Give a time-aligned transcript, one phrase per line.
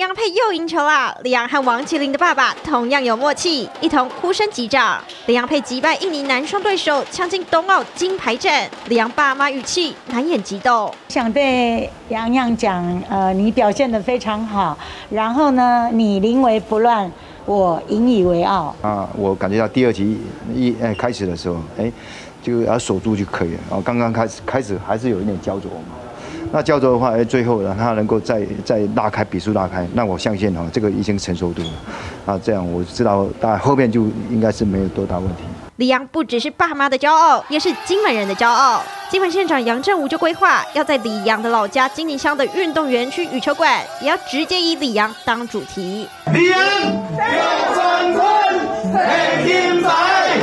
[0.00, 1.14] 麟洋配又赢球了。
[1.24, 4.98] 李洋和王麒麟的爸爸同样有默契，一同呼声击掌。
[5.26, 8.66] 李洋佩击败印尼男双对手，抢进冬奥金牌战。
[8.86, 14.74] 李洋爸妈语气难掩激动，想对洋洋讲，呃，你表现得非常好，
[15.10, 17.12] 然后呢，你临危不乱，
[17.44, 18.74] 我引以为傲。
[18.80, 20.18] 啊，我感觉到第二集
[20.54, 21.92] 一哎开始的时候，哎，
[22.42, 23.60] 就要守住就可以了。
[23.68, 25.94] 然后刚刚开始开始还是有一点焦灼嘛。
[26.52, 31.68] 那叫做的话，哎，最后呢，他能够再再拉开比数拉开，那我相信哈，这个已经成熟度了，
[32.26, 35.44] 啊，这样我知道，大概后面就应该是没有多大问题。
[35.76, 38.82] 李阳不只是爸妈的骄傲，也是金门人的骄傲。
[39.08, 46.06] 金门县长杨振武就规划要在李阳的老家金宁乡的运动园区羽球馆，也要直接以李阳当主题。
[46.32, 50.38] 李阳要冠军，配金牌，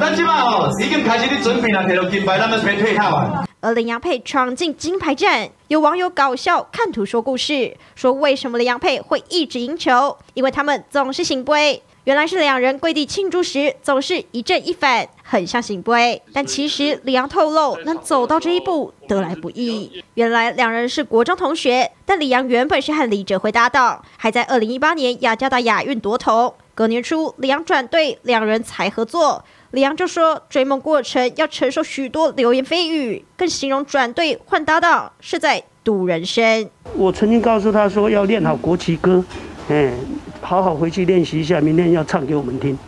[0.00, 3.47] 咱今嘛哦，已经开始的准备啦，摕到金牌，咱们先退下吧。
[3.60, 10.16] 而麟洋配闯进金牌战，有网友搞笑看图说故事，说为什么麟洋配会一直赢球？
[10.34, 11.82] 因为他们总是圣杯。
[12.04, 16.22] 原来是两人跪地庆祝时总是一正一反，很像圣杯。
[16.32, 20.02] 但其实李阳透露，能走到这一步得来不易。
[20.14, 26.54] 原来两人是国中同学，但李阳原本是和李哲辉搭档，还在二零一八年雅加达亚运夺铜。
[26.74, 29.44] 隔年初，李阳转队，两人才合作。
[29.72, 36.70] 李阳就说，追梦过程要承受许多流言蜚语，更形容转队换搭档是在赌人生。
[36.94, 39.22] 我曾经告诉他说，要练好国旗歌，
[39.68, 39.92] 嗯，
[40.40, 42.78] 好好回去练习一下，明天要唱给我们听。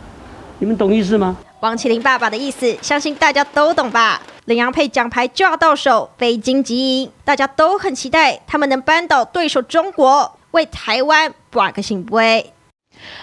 [0.57, 1.37] 你们懂意思吗？
[1.59, 4.19] 王麒麟爸爸的意思，相信大家都懂吧？
[4.45, 12.51] 麟洋配奖牌就要到手，非金即银，大家都很期待他们能扳倒对手中国，为台湾拔个圣杯。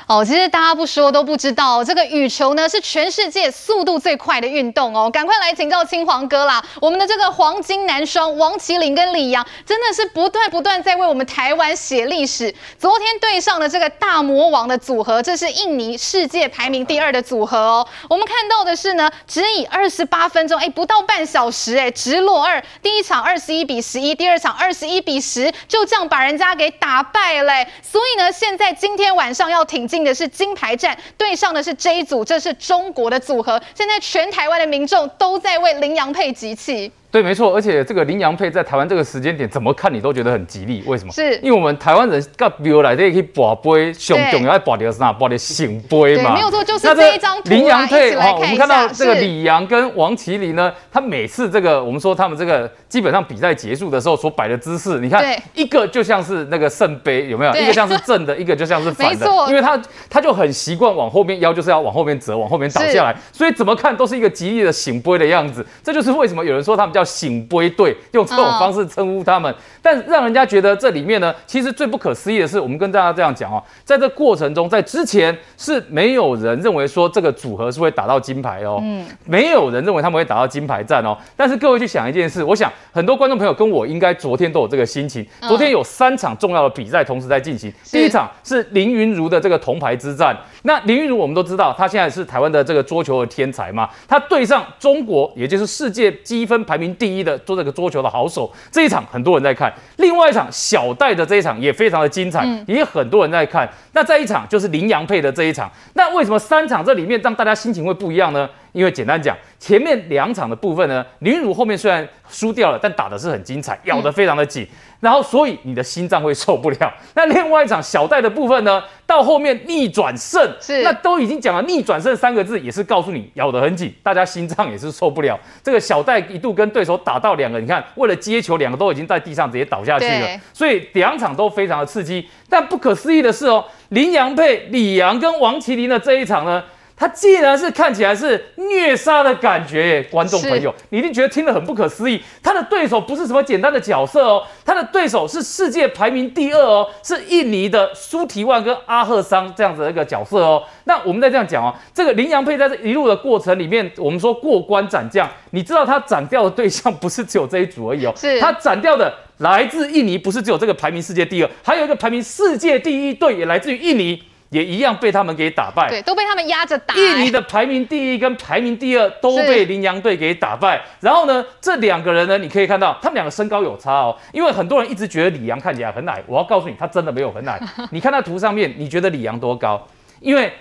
[0.08, 5.08] 哦，其实大家不说都不知道，这个羽球呢是全世界速度最快的运动哦。
[5.10, 6.64] 赶快来请教青黄哥啦！
[6.80, 12.52] 我们的这个黄金男双王齐麟跟李洋，真的是不断不断在为我们台湾写历史。
[12.78, 17.86] 昨天对上了这个大魔王的组合，这是印尼世界排名第二的组合哦。
[18.08, 22.60] 我们看到的是呢，只以二十八分钟，哎，不到半小时，哎，直落二。
[22.82, 27.52] 第一场二十一比十一，第二场二十一比十，就这样把人家给打败了。
[27.82, 29.57] 所以呢，现在今天晚上要。
[29.64, 33.60] 挺进的是金牌战，对上的是这一组，这是中国的组合。
[33.74, 36.90] 现在全台湾的民众都在为麟洋配集气。
[37.10, 40.82] 对，没错，而且这个羚羊配在台湾这个时间点，怎么看你都觉得很吉利。
[40.86, 41.12] 为什么？
[41.12, 45.10] 是因为我们台湾人到比如来这里去拔杯，熊熊要爱拔的是啥？
[45.10, 46.34] 拔的圣杯嘛。
[46.34, 47.48] 没有错，就是这一张图。
[47.48, 57.54] 麟洋配哈，我们看到这个李阳跟王麒麟呢，他每次这个我们说他们这个基本上比赛结束的时候所摆的姿势，你看一个就像是那个圣杯，有没有？
[57.54, 59.26] 一个像是正的， 一个就像是反的。
[59.48, 59.80] 因为他
[60.10, 65.64] 他就很习惯往后面腰就是要往后面折，往后面倒下来，所以怎么看都是一个吉利的醒杯的样子。
[65.82, 67.68] 这就是为什么有人说他们叫圣杯。
[67.78, 81.16] 队，用这种方式称呼他们，但让人家觉得这里面呢，其实最不可思议的是，我们跟大家这样讲哦，在这过程中，在之前是没有人认为说这个组合是会打到金牌哦，嗯，没有人认为他们会打到金牌战哦。
[81.36, 85.24] 但是各位去想一件事，我想很多观众朋友跟我应该昨天都有这个心情。
[85.42, 90.36] 昨天有三场重要的比赛同时在进行，第一场是林昀儒的这个铜牌之战。
[90.62, 99.72] 那林昀儒我们都知道，他现在是台湾的这个桌球的天才嘛，他对上中国，也就是世界积分排名第一的做这个桌球的好手，这一场很多人在看。
[99.96, 103.68] 另外一场小戴的这一场也非常的精彩，也很多人在看。
[103.92, 105.70] 那再一场就是林洋配的这一场。
[105.94, 108.48] 那为什么三场这里面让大家心情会不一样呢？
[108.72, 114.66] 因为简单讲，前面两场的部分呢，林昀儒后面虽然输掉了，但打的是很精彩，咬得非常的紧，
[115.00, 116.92] 然后所以你的心脏会受不了。
[117.14, 125.38] 那另外一场小戴的部分呢，到后面逆转胜，是那都已经讲了逆转胜三个字，也是告诉你咬得很紧，大家心脏也是受不了。
[125.62, 132.28] 这个小戴一度跟对手打到两个，你看为了接球，两个都已经在地上直接倒下去了，所以两场都非常的刺激。
[132.48, 136.62] 但不可思议的是哦，林洋配李洋跟王麒麟的这一场呢。
[136.98, 142.20] 他既然是看起来是虐杀的感觉耶，观众朋友，你一定觉得听得很不可思议。
[142.42, 150.64] 他的对手不是什么简单的角色哦，他的对手是世界排名第二哦，是印尼的苏提万跟阿赫桑这样子的一个角色哦。
[150.84, 164.20] 那我们再这样讲哦，这个麟洋配在这一路的过程里面，我们说过关斩将，你知道他斩掉的对象不是只有这一组而已哦，是他斩掉的来自印尼，不是只有这个排名世界第二，还有一个排名世界第一队也来自于印尼。
[164.50, 166.94] 也一样被他们给打败，对，都被他们压着打。
[166.94, 170.82] 印尼的排名第一跟排名第二都被羚羊队给打败。
[171.00, 177.60] 然后呢，这两个人呢，你可以看到他们两个身高有差哦，因为很多人一直觉得李阳看起来很矮，我要告诉你，他真的没有很矮。
[177.92, 179.86] 你看那图上面，你觉得李阳多高？
[180.20, 180.52] 因为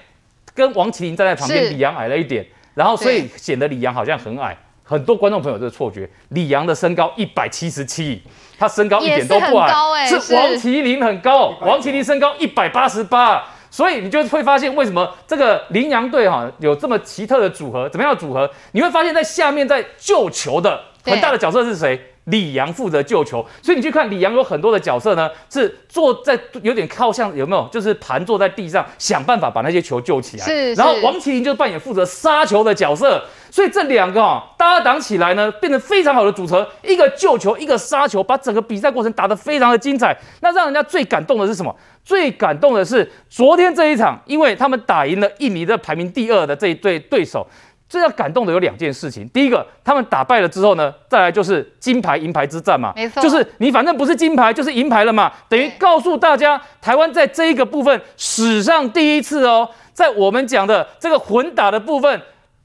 [0.54, 4.58] 跟王麒麟站在旁边，李阳矮了一点，然后所以显得李阳好像很矮。
[4.84, 8.24] 很多观众朋友这个错觉，李阳的身高一百七十七，
[8.58, 13.44] 他身高一点都不矮，是，是王麒麟很高，王麒麟身高一百八十八，
[13.78, 18.50] 所以你就会发现为什么这个羚羊队哈有这么奇特的组合，怎么样的组合？
[18.72, 22.16] 你会发现在下面在救球的很大的角色是谁？
[22.28, 27.68] 李阳负责救球，所以你去看李阳有很多的角色呢，是坐在有点靠向有没有？
[27.72, 30.46] 就是盘坐在地上，想办法把那些球救起来。
[30.46, 30.74] 是。
[30.74, 40.18] 然后王麒麟就扮演负责杀球的角色，所以这两个啊搭档起来呢，变成非常好的组合，一个救球，一个杀球，把整个比赛过程打得非常的精彩。
[40.42, 41.74] 那让人家最感动的是什么？
[42.04, 47.46] 最感动的是昨天这一场，因为他们打赢了印尼的排名第二的这一对对手。
[47.90, 62.22] 最要感动的有两件事情，第一个，他们打败了之后呢，再来就是金牌银牌之战嘛，没错，就是你反正不是金牌就是银牌了嘛，等于告诉大家，台湾在这一个部分史上第一次哦，在我们讲的这个混打的部分，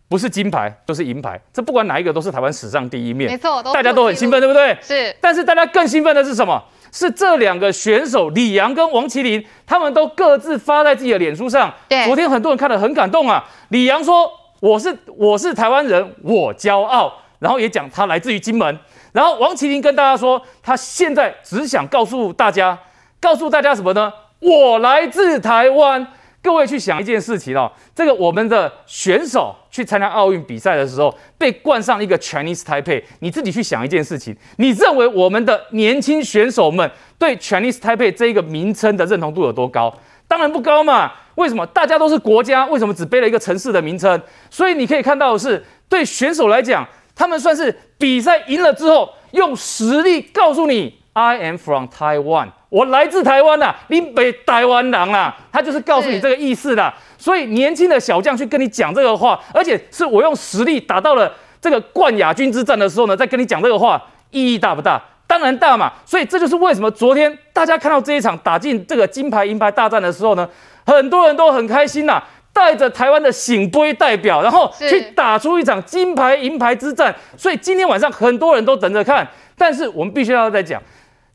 [0.09, 4.77] 不是金牌就是银牌，这不管哪一个都是台湾史上第一面，没错，大家都很兴奋，对不对？
[4.83, 6.61] 是，但是大家更兴奋的是什么？
[6.91, 14.29] 是这两个选手李阳跟王麒麟，他们都各自发在自己的脸书上，对，昨天很多人看了很感动啊，李阳说。
[14.62, 17.12] 我是我是台湾人，我骄傲。
[17.41, 18.79] 然后也讲他来自于金门。
[19.11, 22.79] 然后王麒麟跟大家说，他现在只想告诉大家，
[23.20, 24.12] 告诉大家什么呢？
[24.38, 26.06] 我来自台湾。
[26.41, 33.03] 各位去想一件事情哦，这个我们的选手去参加奥运比赛的时候，被冠上一个 Chinese Taipei。
[33.19, 36.88] 你自己去想一件事情，你认为我们的年轻选手们
[37.19, 39.93] 对 Chinese Taipei 这一个名称的认同度有多高？
[40.29, 41.12] 当然不高嘛。
[41.37, 42.67] 为什么大家都是国家？
[42.67, 44.20] 为什么只背了一个城市的名称？
[44.50, 56.94] 所以你可以看到的是，对选手来讲，他们算是比赛赢了之后，用实力告诉你，I am from Taiwan，我来自台湾呐，你北台湾人啦，他就是告诉你这个意思啦。
[57.19, 65.00] 所以年轻的小将去跟你讲这个话，而且是我用实力打到了这个冠亚军之战的时候呢，再跟你讲这个话，意义大不大？
[65.26, 65.93] 当然大嘛。
[66.05, 70.49] 所以这就是为什么昨天大家看到这一场打进这个金牌银牌大战的时候呢，
[70.84, 77.14] 很多人都很开心呐，带着台湾的醒杯代表，然后去打出一场金牌银牌之战。
[77.37, 79.26] 所以今天晚上很多人都等着看。
[79.56, 80.82] 但是我们必须要再讲，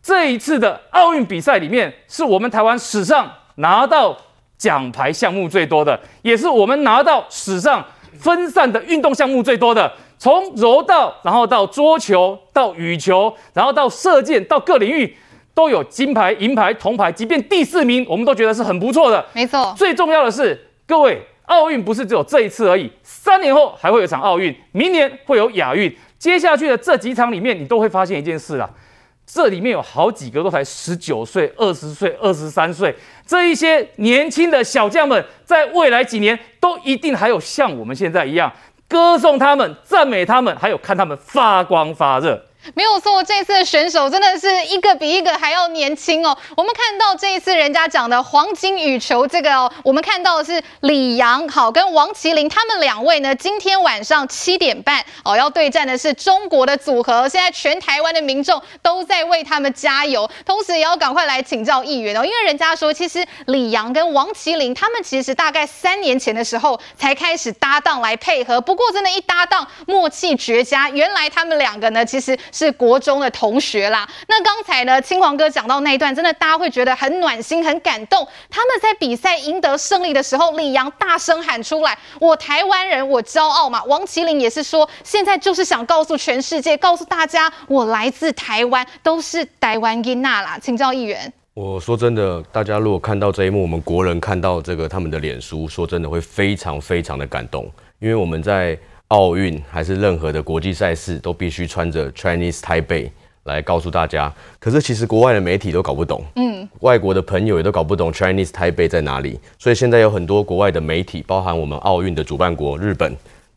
[0.04, 4.18] 这一次的奥运比赛里面，是我们台湾史上拿到
[4.58, 7.86] 奖牌项目最多的，也是我们拿到史上
[8.20, 9.92] 分散的运动项目最多的。
[10.20, 15.16] 从柔道，然后到桌球，到羽球，然后到射箭，到各领域。
[15.58, 19.26] 都有金牌、银牌、铜牌，即便第四名，我们都觉得是很不错的。
[19.34, 20.56] 没错，最重要的是，
[20.86, 28.70] 各位，奥运不是只有这一次而已，三年后还会有一场奥运，明年会有亚运，接下去的这几场里面，你都会发现一件事啊，
[29.26, 32.96] 这里面有好几个都才十九岁、二十岁、二十三岁，
[33.26, 38.54] 这一些年轻的小将们，在未来几年都一定还有像我们现在一样，
[38.88, 42.44] 歌颂他们、赞美他们，还有看他们发光发热。
[42.74, 46.38] 没有错，这次的选手真的是一个比一个还要年轻哦。
[46.56, 57.28] 我们看到这一次人家讲的黄金羽球这个哦，我们看到的是李阳好跟王麒麟他们两位呢，今天晚上七点半哦要对战的是中国的组合。
[57.30, 70.90] 现在全台湾的民众都在为他们加油，同时也要赶快来请教议员哦，因为人家说其实李阳跟王麒麟他们其实大概三年前的时候才开始搭档来配合，不过真的，一搭档默契绝佳。
[70.90, 72.38] 原来他们两个呢，其实。
[72.58, 74.08] 是国中的同学啦。
[74.28, 78.28] 那刚才呢，青黄哥讲到那一段，真的大家会觉得很暖心、很感动。
[78.50, 90.58] 他们在比赛赢得胜利的时候，李阳大声喊出来：“我台湾人，我骄傲嘛。”王麒麟也是说，现在就是想告诉全世界，告诉大家，我来自台湾，都是台湾囡仔啦。
[90.60, 91.32] 请教议员。
[91.54, 98.76] 我说真的，大家如果看到这一幕，我们国人看到这个他们的脸书，说真的会非常非常的感动，因为我们在。
[99.10, 103.10] 奥运还是任何的国际赛事，都必须穿着 Chinese Taipei
[103.44, 104.34] 来告诉大家。
[104.60, 109.40] 可是其实国外的媒体都搞不懂，嗯，外国的朋友也都搞不懂 Chinese Taipei 在哪里。
[109.58, 113.16] 所以现在有很多国外的媒体，包含我们奥运的主办国日本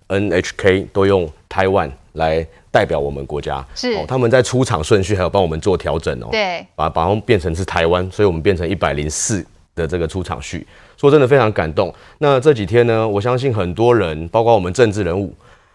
[0.09, 3.66] NHK，都用 Taiwan 来代表我们国家。
[3.75, 6.28] 是哦，他们在出场顺序还有帮我们做调整哦。
[6.30, 10.64] 对，把把它们变成是台湾，所以我们变成一百零四的这个出场序。
[11.00, 11.92] 说真的非常感动。
[12.19, 15.33] 那这几天呢，我相信很多人，包括我们政治人物，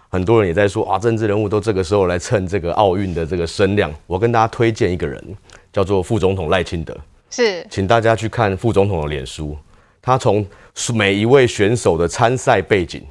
[0.08, 3.92] 很多人也在说啊，政治人物都这个时候来蹭这个奥运的这个声量。
[4.06, 5.20] 我跟大家推荐一个人，
[5.74, 6.96] 叫做副总统赖清德。
[7.32, 9.58] 是，请大家去看副总统的脸书，
[10.00, 10.46] 他从
[10.94, 13.02] 每一位选手的参赛背景，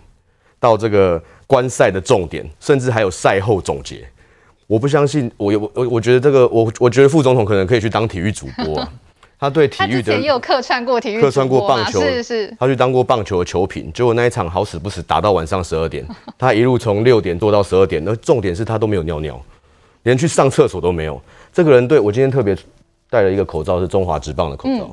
[0.61, 4.09] 到这个观赛的重点，甚至还有赛后总结。
[4.69, 8.93] 我不相信，我我我觉得这个，我我觉得副总统可能可以去当体育主播啊。
[9.39, 16.07] 他对体育的，他之前也有客串过体育，客串过棒球，是是，他去当过棒球的球评，结果那一场好死不死打到晚上十二点，
[16.39, 19.41] 他一路从六点做到十二点，那重点是他都没有尿尿，
[20.05, 21.21] 连去上厕所都没有。
[21.53, 22.57] 这个人对我今天特别
[23.11, 24.91] 戴了一个口罩，是中华职棒的口罩，嗯、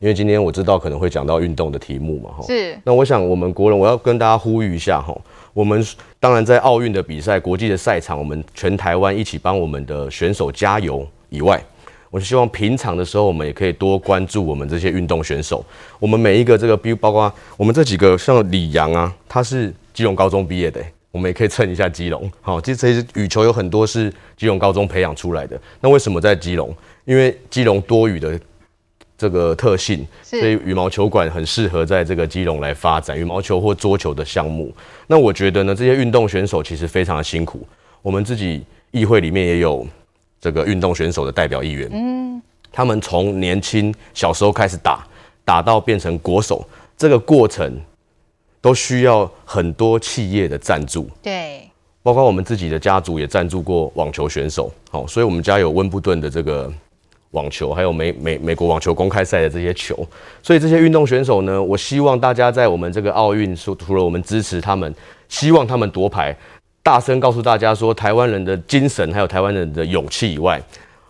[0.00, 2.44] 因为今天我知道可能会讲到运动的题目嘛，哈。
[2.46, 2.78] 是。
[2.84, 5.16] 那我想我们国人，我要跟大家呼吁一下哈，
[5.52, 5.84] 我们
[6.20, 11.60] 当然在奥运的比赛、国际的赛场，我们全台湾一起帮我们的选手加油以外。
[12.10, 15.64] 我希望平常的时候，我们也可以多关注我们这些运动选手。
[15.98, 22.30] 我们每一个这个，比如包括我们这几个，像李阳啊，他是基隆高中毕业的，我们也可以蹭一下基隆。
[22.40, 25.60] 好，其实这些羽球有很多是基隆高中培养出来的。
[25.80, 26.74] 那为什么在基隆？
[27.04, 28.40] 因为基隆多雨的
[29.18, 34.74] 这个特性，所以羽毛球馆很适合在这个基隆来发展羽毛球或桌球的项目。
[35.08, 37.66] 那我觉得呢，这些运动选手其实非常的辛苦。
[38.00, 39.86] 我们自己议会里面也有。
[40.40, 42.40] 这个运动选手的代表议员，嗯，
[42.70, 45.04] 他们从年轻小时候开始打，
[45.44, 46.64] 打到变成国手，
[46.96, 47.80] 这个过程
[48.60, 51.68] 都需要很多企业的赞助，对，
[52.02, 56.72] 包括我们自己的家族也赞助过网球选手，好，所以我们家有温布顿的这个
[57.32, 60.06] 网球，还有美美美国网球公开赛的这些球，
[60.42, 64.94] 所以这些运动选手呢，我希望大家在我们这个奥运，除除了我们支持他们，
[65.28, 66.36] 希望他们夺牌。
[66.88, 70.58] 大声告诉大家说，台湾人的精神还有台湾人的勇气以外，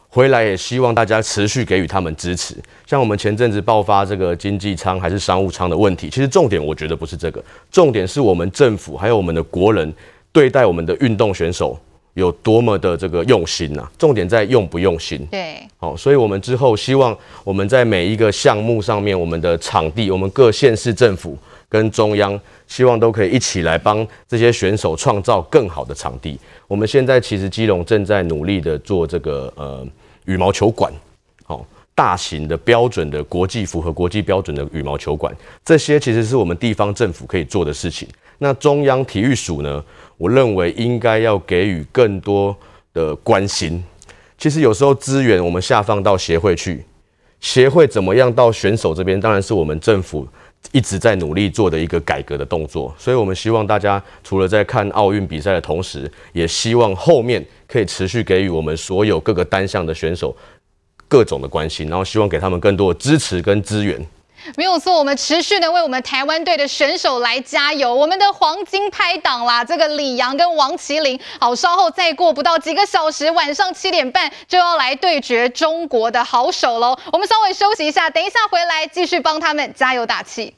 [0.09, 2.57] 回来也希望大家持续给予他们支持。
[2.85, 9.95] 像我们前阵子爆发这个经济舱还是商务舱的问题，其实重点我觉得不是这个，重点是我们政府还有我们的国人
[10.33, 11.79] 对待我们的运动选手
[12.15, 13.93] 有多么的这个用心呐、啊。
[13.97, 15.25] 重点在用不用心。
[15.31, 21.39] 对，好，所以我们之后希望我们在每一个项目上面，我们的场地，我们各县市政府。
[21.69, 26.39] 跟中央希望都可以一起来帮这些选手创造更好的场地。
[26.67, 29.87] 我们现在其实基隆正在努力的做这个呃
[30.25, 30.93] 羽毛球馆，
[31.45, 35.35] 好，大型的标准的国际符合国际标准的羽毛球馆，
[35.65, 38.09] 这些其实是我们地方政府可以做的事情。
[38.39, 39.85] 那中央体育署呢，
[40.17, 42.57] 我认为应该要给予更多
[42.95, 43.83] 的关心。
[44.39, 46.85] 其实有时候资源我们下放到协会去，
[47.41, 50.27] 协会怎么样到选手这边，当然是我们政府。
[50.73, 60.37] 一直在努力做的一个改革的动作，所以我们希望大家除了在看奥运比赛的同时，也希望后面可以持续给予我们所有各个单项的选手
[61.09, 63.99] 各种的关心，然后希望给他们更多的支持跟资源。
[64.57, 67.95] 没有错，我们持续的为我们台湾队的选手来加油。
[67.95, 76.99] 我们的黄金拍档啦，这个李阳跟王麒麟，好，稍后再过不到几个小时，晚上七点半就要来对决中国的好手喽。
[77.13, 80.55] 我们稍微休息一下，等一下回来继续帮他们加油打气。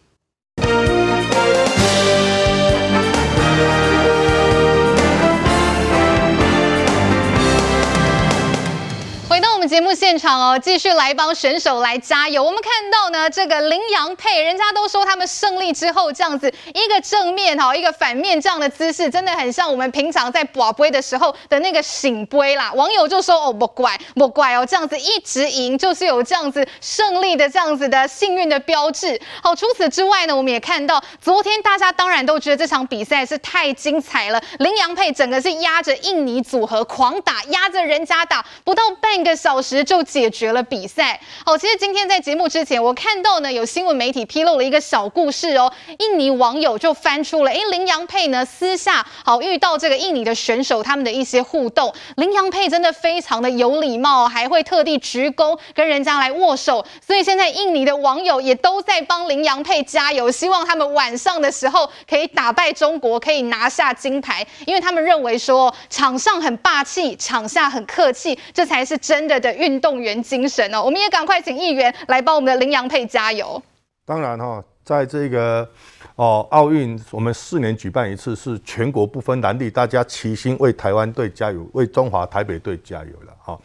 [9.81, 12.45] 节目现场哦，继续来帮选手来加油。
[12.45, 22.71] 我们看到呢，这个麟洋配，人家都说他们胜利之后这样子一个正面哈，一个反面这样的姿势，真的很像我们平常在博杯的时候的那个醒杯啦。
[22.75, 29.19] 网友就说哦，不怪不怪哦，这样子一直赢就是有这样子胜利的这样子的幸运的标志。
[29.43, 39.70] 好，除此之外呢，我们也看到昨天大家当然都觉得这场比赛是太精彩了，麟洋配整个是压着印尼组合狂打，压着人家打，不到半个小时。
[39.71, 41.21] 小时就解决了比赛。
[41.45, 45.73] 好，其实今天在节目之前，我看到呢有新闻媒体披露了一个小故事哦。
[45.99, 51.95] 印尼网友就翻出了，哎，麟洋佩呢私下好遇到这个印尼的选手，他们的一些互动。
[52.17, 56.85] 麟洋佩真的非常的有礼貌，还会特地鞠躬跟人家来握手。
[57.01, 64.45] 所以现在印尼的网友也都在帮麟洋佩加油，希望他们晚上的时候可以打败中国，可以拿下金牌。
[64.67, 73.63] 因为他们认为说场上很霸气，场下很客气，这才是真的的运动员精神哦，我们也赶快请议员来帮我们的林洋配加油。
[74.05, 75.69] 当然哈，在这个
[76.17, 83.59] 哦奥运，我们四年举办一次，是全国不分蓝绿，大家齐心为台湾队加油，为中华台北队加油了哈。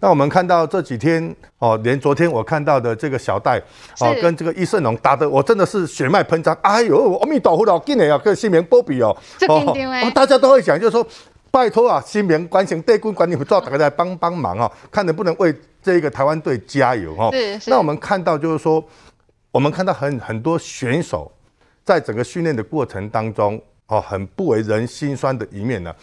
[0.00, 3.58] 那我们看到这几天哦，连昨天我看到的这个小戴
[4.00, 6.52] 哦，跟这个易胜龙打的，我真的是血脉喷张。
[6.62, 9.16] 哎呦，阿弥陀佛了，今年要跟新民波比哦，
[9.48, 11.06] 哦，大家都会讲，就是说。
[11.54, 17.32] 拜托啊，新民关心对军管理不做，大家来帮帮忙哦，看能不能为这个台湾队加油哦。
[17.68, 18.84] 那我们看到就是说，
[19.52, 21.30] 我们看到很很多选手
[21.84, 25.94] 在整个训练的过程当中哦，很不为人心酸的一面呢。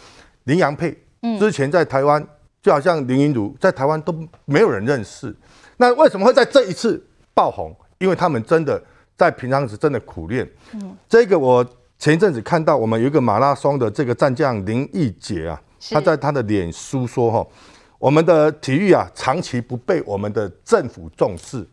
[0.44, 0.96] 林洋配
[1.38, 2.26] 之前在台湾
[2.62, 5.36] 就好像林云儒在台湾都没有人认识，
[5.76, 7.76] 那为什么会在这一次爆红？
[7.98, 8.82] 因为他们真的
[9.18, 10.50] 在平常时真的苦练。
[10.72, 11.62] 嗯，这个我。
[12.02, 17.46] 前一阵子看到我们有一个马拉松的这个战将林义杰啊，他在他的脸书说哈，
[18.00, 21.64] 我们的体育啊长期不被我们的政府重视，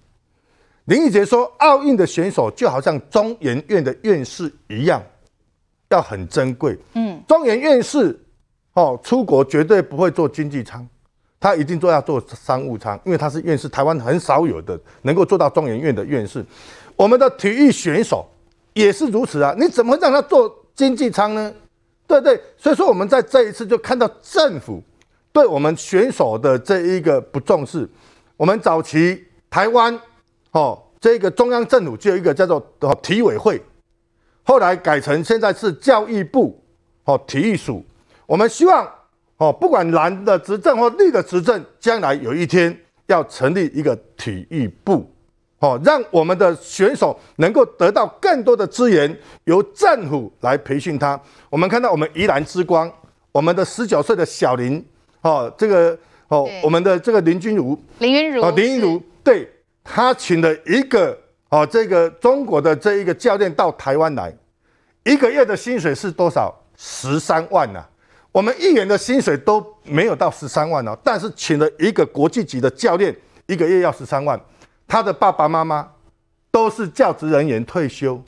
[0.86, 5.02] 林义杰说，奥运的选手就好像中研院的院士一样，
[5.90, 6.78] 要很珍贵。
[6.94, 8.16] 嗯，中研院士
[8.74, 10.88] 哦，出国绝对不会坐经济舱，
[11.40, 16.46] 他一定做要做商务舱，因为他是院士，台湾很少有的能够做到中研院的院士。
[16.96, 18.30] 我们的体育选手
[18.80, 21.54] 也是如此啊，你怎么会让他坐经济舱呢？
[22.08, 24.82] 对对，所以说我们在这一次就看到政府
[25.32, 27.88] 对我们选手的这一个不重视。
[28.38, 30.00] 我们早期台湾。
[30.52, 33.62] 哦，这个中央政府就有一个叫做哦体委会，
[34.42, 36.60] 后来改成现在是教育部
[37.04, 37.86] 哦体育署。
[38.26, 38.84] 我们希望
[39.38, 45.08] 哦，不管蓝的执政或绿的执政，将来有一天要成立一个体育部，
[45.60, 51.20] 哦，让我们的选手能够得到更多的资源，由政府来培训他。
[51.50, 52.92] 我们看到我们宜兰之光，
[53.32, 54.84] 我们的十九岁的小林
[55.22, 55.98] 哦，这个
[56.30, 59.50] 哦，我们的这个林君如，林云如，哦，林云如，对。
[59.92, 61.18] 他请了一个
[61.50, 64.32] 哦，这个中国的这一个教练到台湾来，
[65.04, 66.54] 一个月的薪水是多少？
[66.78, 67.90] 十三万呐、啊！
[68.32, 73.16] 我们议员的薪水都没有到十三万哦，但是请了一个国际级的教练，
[73.48, 74.40] 一个月要十三万。
[74.90, 75.88] 他的爸爸妈妈
[76.52, 78.20] 都是教职人员退休，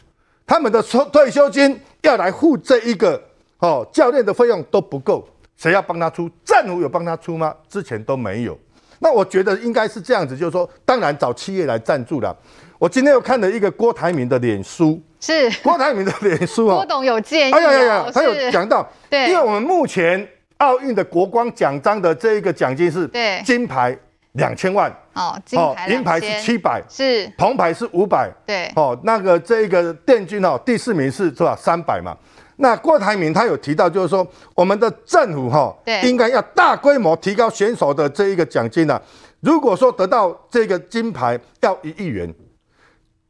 [0.45, 3.21] 他们的退退休金要来付这一个
[3.57, 5.27] 哦教练的费用都不够，
[5.57, 6.29] 谁要帮他出？
[6.45, 7.53] 政府有帮他出吗？
[7.67, 8.57] 之前都没有。
[8.99, 12.37] 那我觉得应该是这样子，就是说，当然找企业来赞助了。
[12.77, 16.75] 我今天又看了一个郭台铭的脸书，是郭台铭的脸书啊。
[16.75, 20.27] 郭董有建议，哎呀呀呀，他有讲到，对，因为我们目前
[20.57, 23.97] 奥运的国光奖章的这一个奖金是，对，金牌
[24.33, 31.55] 两千万，哦，金牌，银牌是七百，是，铜牌是五百，对，哦，那个这个电军哦，第四名是是吧？
[31.55, 32.15] 三百嘛。
[32.57, 39.01] 那郭台铭他有提到，就是说我们的政府哈，应该要大规模提高选手的这一个奖金啊。
[39.39, 42.31] 如果说得到这个金牌要一亿元，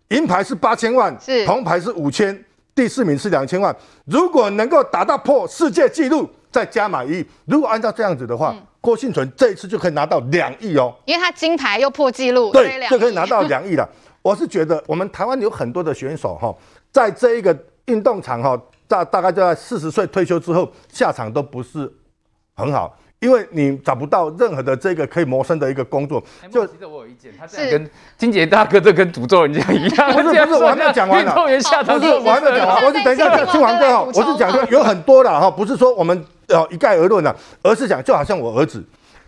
[0.10, 1.46] 银牌是八千万，是。
[1.46, 2.43] 铜牌是五千，
[2.75, 3.74] 第四名是两千万。
[4.05, 7.25] 如果能够达到破世界纪录，再加码一亿。
[7.46, 13.89] 如果按照这样子的话，嗯、郭信存这一次就可以拿到两亿哦，因为他金牌又破纪录，对，就可以拿到两亿了。
[14.22, 16.55] 我是觉得我们台湾有很多的选手哈，
[16.92, 18.61] 在这一个运动场哈。
[18.92, 21.90] 大大概在四十岁退休之后，下场都不是
[22.55, 26.22] 很好，因为你找不到任何的这个可以谋生的一个工作。
[26.51, 30.12] 就其实我有意见，他这样跟金杰大哥这跟诅咒人家一样。
[30.12, 31.29] 不是不是，我还没有讲完呢。
[31.29, 38.84] 运动员下场不是，我还没有讲完，我是等一下听完哥哈，我是讲说有很多的哈，不是说我们呃一概而论的，而是讲就好像我儿子，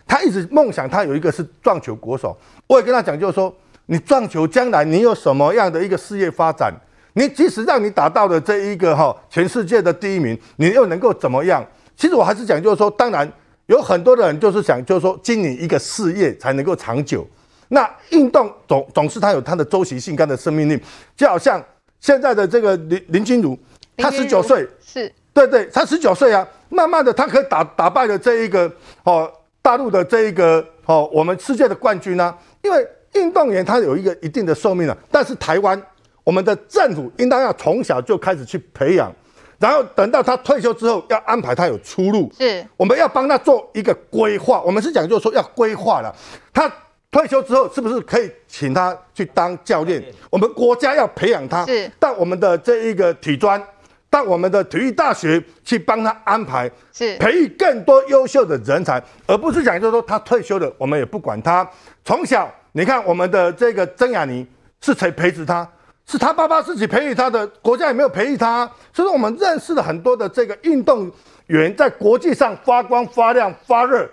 [0.08, 3.54] 他一直梦想他有一个是撞球国手，我也跟他讲就是说，
[3.86, 6.74] 你撞球将来你有什么样的一个事业发展？
[7.12, 11.64] 你即使让你达到了这一个哈全世界的第一名，你又能够怎么样？
[11.96, 13.32] 其实我还是讲，就是说，当然
[13.66, 17.26] 有很多的人就是想，就是说经营一个事业才能够长久。
[17.68, 20.78] 那运动总总是它有它的周期性、跟的生命力，
[21.16, 21.62] 就好像
[22.00, 23.58] 现在的这个林林君如，
[23.96, 28.70] 他十九岁，是对对，他十九岁啊，慢慢的他可以打打败了这一个
[29.04, 29.30] 哦
[29.62, 35.80] 大陆的这一个哦我们世界的冠军啊，因为运动员他有一个一定的寿命啊，但是台湾。
[36.22, 39.14] 我们的政府应当要从小就开始去培养，
[39.58, 42.30] 然后等到他退休之后，要安排他有出路。
[42.36, 44.60] 是，我们要帮他做一个规划。
[44.62, 46.14] 我们是讲，就是说要规划了。
[46.52, 46.70] 他
[47.10, 50.02] 退休之后，是不是可以请他去当教练？
[50.30, 53.62] 我们国家要培养他，是到我们的这一个体专，
[54.10, 61.68] 到我们的体育大学去帮他安排，是培育更多优秀的人才，而不是讲就是说他退休了，我们也不管他。
[62.04, 64.44] 从小，你看我们的这个曾雅妮
[64.80, 65.66] 是谁培植他？
[66.06, 71.10] 是他爸爸自己培育他的，国家也没有培育他，所以说我们认识了很多的这个运动
[71.46, 74.08] 员，在国际上发光发亮发热，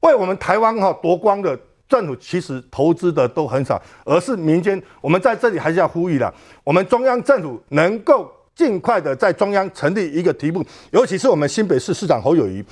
[0.00, 4.80] 为我们台湾哈夺光的政府其实投资的都很少，而是民间。
[5.00, 12.64] 我们在这里还是要呼吁的，我们中央政府能够尽快的在中央成立一个体育部，尤其是我们新北市市长侯友谊，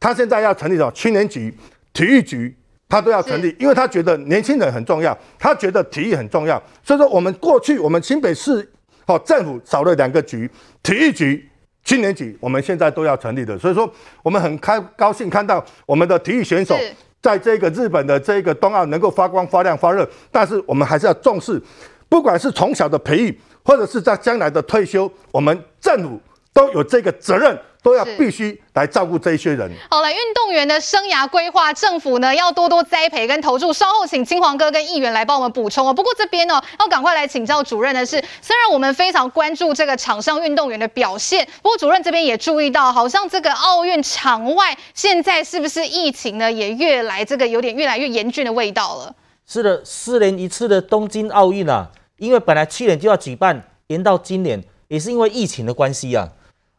[0.00, 1.56] 他现在要成立什么青年局、
[1.92, 2.56] 体育局。
[2.88, 8.68] 他都要成立，因为他觉得年轻人很重要，他觉得体育很重要，所以说我们过去我们新北市
[9.06, 10.48] 哦政府少了两个局，
[10.82, 11.48] 体育局、
[11.84, 13.90] 青年局，我们现在都要成立的，所以说
[14.22, 16.76] 我们很开高兴看到我们的体育选手
[17.20, 21.60] 在这个日本的这个冬奥能够发光发亮发热，但是我们还是要重视，
[22.08, 26.20] 不管是从小的培育，或者是在将来的退休，我们政府
[26.54, 27.60] 都有这个责任。
[27.84, 29.70] 都要必须来照顾这一些人。
[29.90, 33.74] 好了，运动员的生涯规划，政府呢要多多栽培跟投注。
[33.74, 35.92] 稍后请金黄哥跟议员来帮我们补充哦。
[35.92, 49.14] 不过这边呢，要赶快来请教主任的是，虽然我们非常关注这个场上运动员的表现，不过主任这边也注意到，好像这个奥运场外现在是不是疫情呢也越来这个有点越来越严峻的味道了？
[49.46, 56.30] 是的，四年一次的东京奥运啊，因为本来去年就要举办，延到今年，也是因为疫情的关系啊。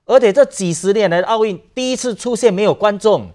[0.05, 3.27] 而且这几十年来的奥运第一次出现没有观众，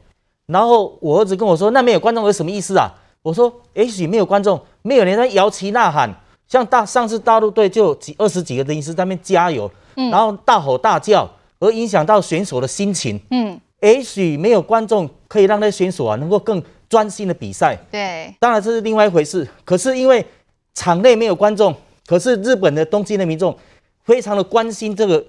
[0.46, 2.88] 然后我儿子跟我说：“那没有观众有什么意思啊？”
[3.22, 6.08] 我说：“也许没有观众，没有人在摇旗呐喊，
[6.46, 11.28] 像大上次大陆队就有几二十几个临时在那边加油，然后大吼大叫，
[11.58, 13.20] 而影响到选手的心情。
[13.30, 17.76] 嗯，也许没有观众可以让那些选手啊能够更专心的比赛。
[17.90, 19.46] 对，当然这是另外一回事。
[19.64, 20.24] 可是因为
[20.74, 21.74] 场内没有观众，
[22.06, 23.56] 可是日本的东京的民众
[24.04, 25.24] 非常的关心这个。”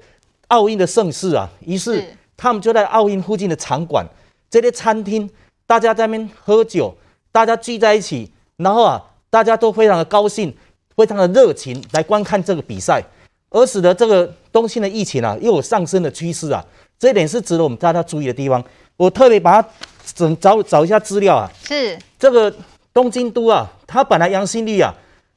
[0.51, 2.03] 奥运的盛事啊，于是
[2.35, 4.05] 他们就在奥运附近的场馆、
[4.49, 5.29] 这些餐厅，
[5.65, 6.93] 大家在那边喝酒，
[7.31, 10.53] 大家聚在一起，然后啊，大家都非常的高兴，
[10.97, 13.01] 非常的热情来观看这个比赛，
[13.49, 16.65] 而使得这个东京的疫情啊又有上升的趋势啊，
[16.99, 18.61] 这一点是值得我们大家注意的地方。
[18.97, 19.69] 我特别把它
[20.13, 22.53] 整找找一下资料啊，是这个
[22.93, 24.93] 东京都啊，它本来阳性率啊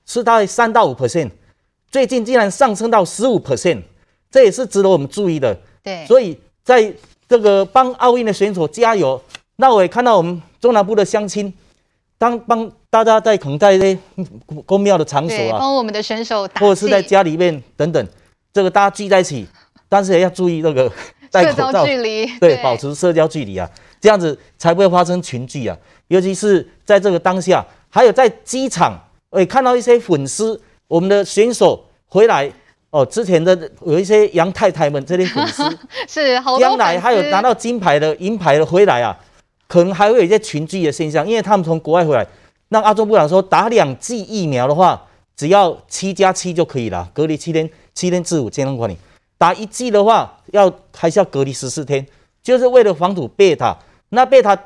[0.06, 1.30] 是大概三到五 percent，
[1.92, 3.80] 最近竟然上升到十五 percent。
[4.34, 6.92] 这也是值得我们注意的，对，所以在
[7.28, 9.22] 这个帮奥运的选手加油。
[9.54, 11.54] 那我也看到我们中南部的乡亲，
[12.18, 13.98] 当帮大家在可能在这些
[14.66, 18.08] 宫庙的场所啊，帮我们的选手打，或者是在家里面等等，
[18.52, 19.46] 这个大家聚在一起，
[19.88, 20.90] 但是也要注意那个
[21.30, 23.70] 戴口罩距离，对，保持社交距离啊，
[24.00, 25.78] 这样子才不会发生群聚啊。
[26.08, 28.98] 尤其是在这个当下，还有在机场，
[29.30, 32.52] 我也看到一些粉丝，我们的选手回来。
[32.94, 35.64] 哦，之前的有一些杨太太们这些粉丝
[36.06, 39.18] 是好，将来还有拿到金牌的、银牌的回来啊，
[39.66, 42.24] 可能还会有一些群聚的现象，因为他们从国外回来。
[42.68, 48.96] 那阿中部长说，打两剂疫苗的话，只要七加七就可以了，隔离七天，七天自我健康管理。
[49.36, 52.06] 打一剂的话，要还是要隔离十四天，
[52.44, 53.76] 就是为了防堵贝塔。
[54.10, 54.56] 那贝塔，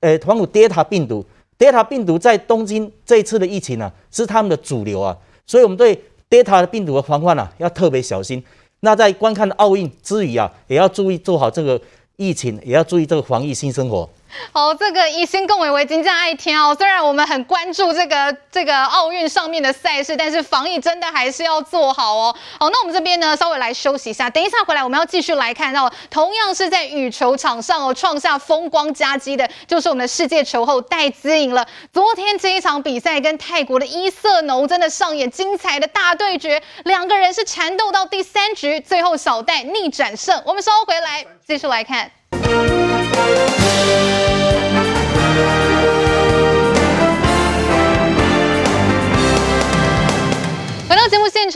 [0.00, 1.24] 呃，防堵德尔塔病毒，
[1.56, 5.96] 德尔塔病毒在东京这一次的疫情呢、啊，是他们的主流啊，所以我们对。
[6.28, 8.42] Delta 的病毒的防范啊，要特别小心。
[8.80, 11.80] 那在观看奥运之余啊，也要注意做好这个
[12.16, 14.08] 疫情，也要注意这个防疫新生活。
[14.52, 16.74] 好，这个一心共为为金这样爱听哦。
[16.78, 22.36] 虽然我们很关注这个这个奥运上面的赛事，但是防疫真的还是要做好哦。
[22.58, 31.66] 好，那我们这边呢，稍微来休息一下，等一下回来我们要继续来看到，同样是在羽球场上哦，创下风光佳绩的，就是我们的世界球后戴资颖了。
[31.92, 40.42] 昨天这一场比赛跟泰国的伊瑟农真的上演精彩的大对决，两个人是缠斗到第三局，最后小戴逆转胜。
[40.44, 42.10] 我们稍后回来继续来看。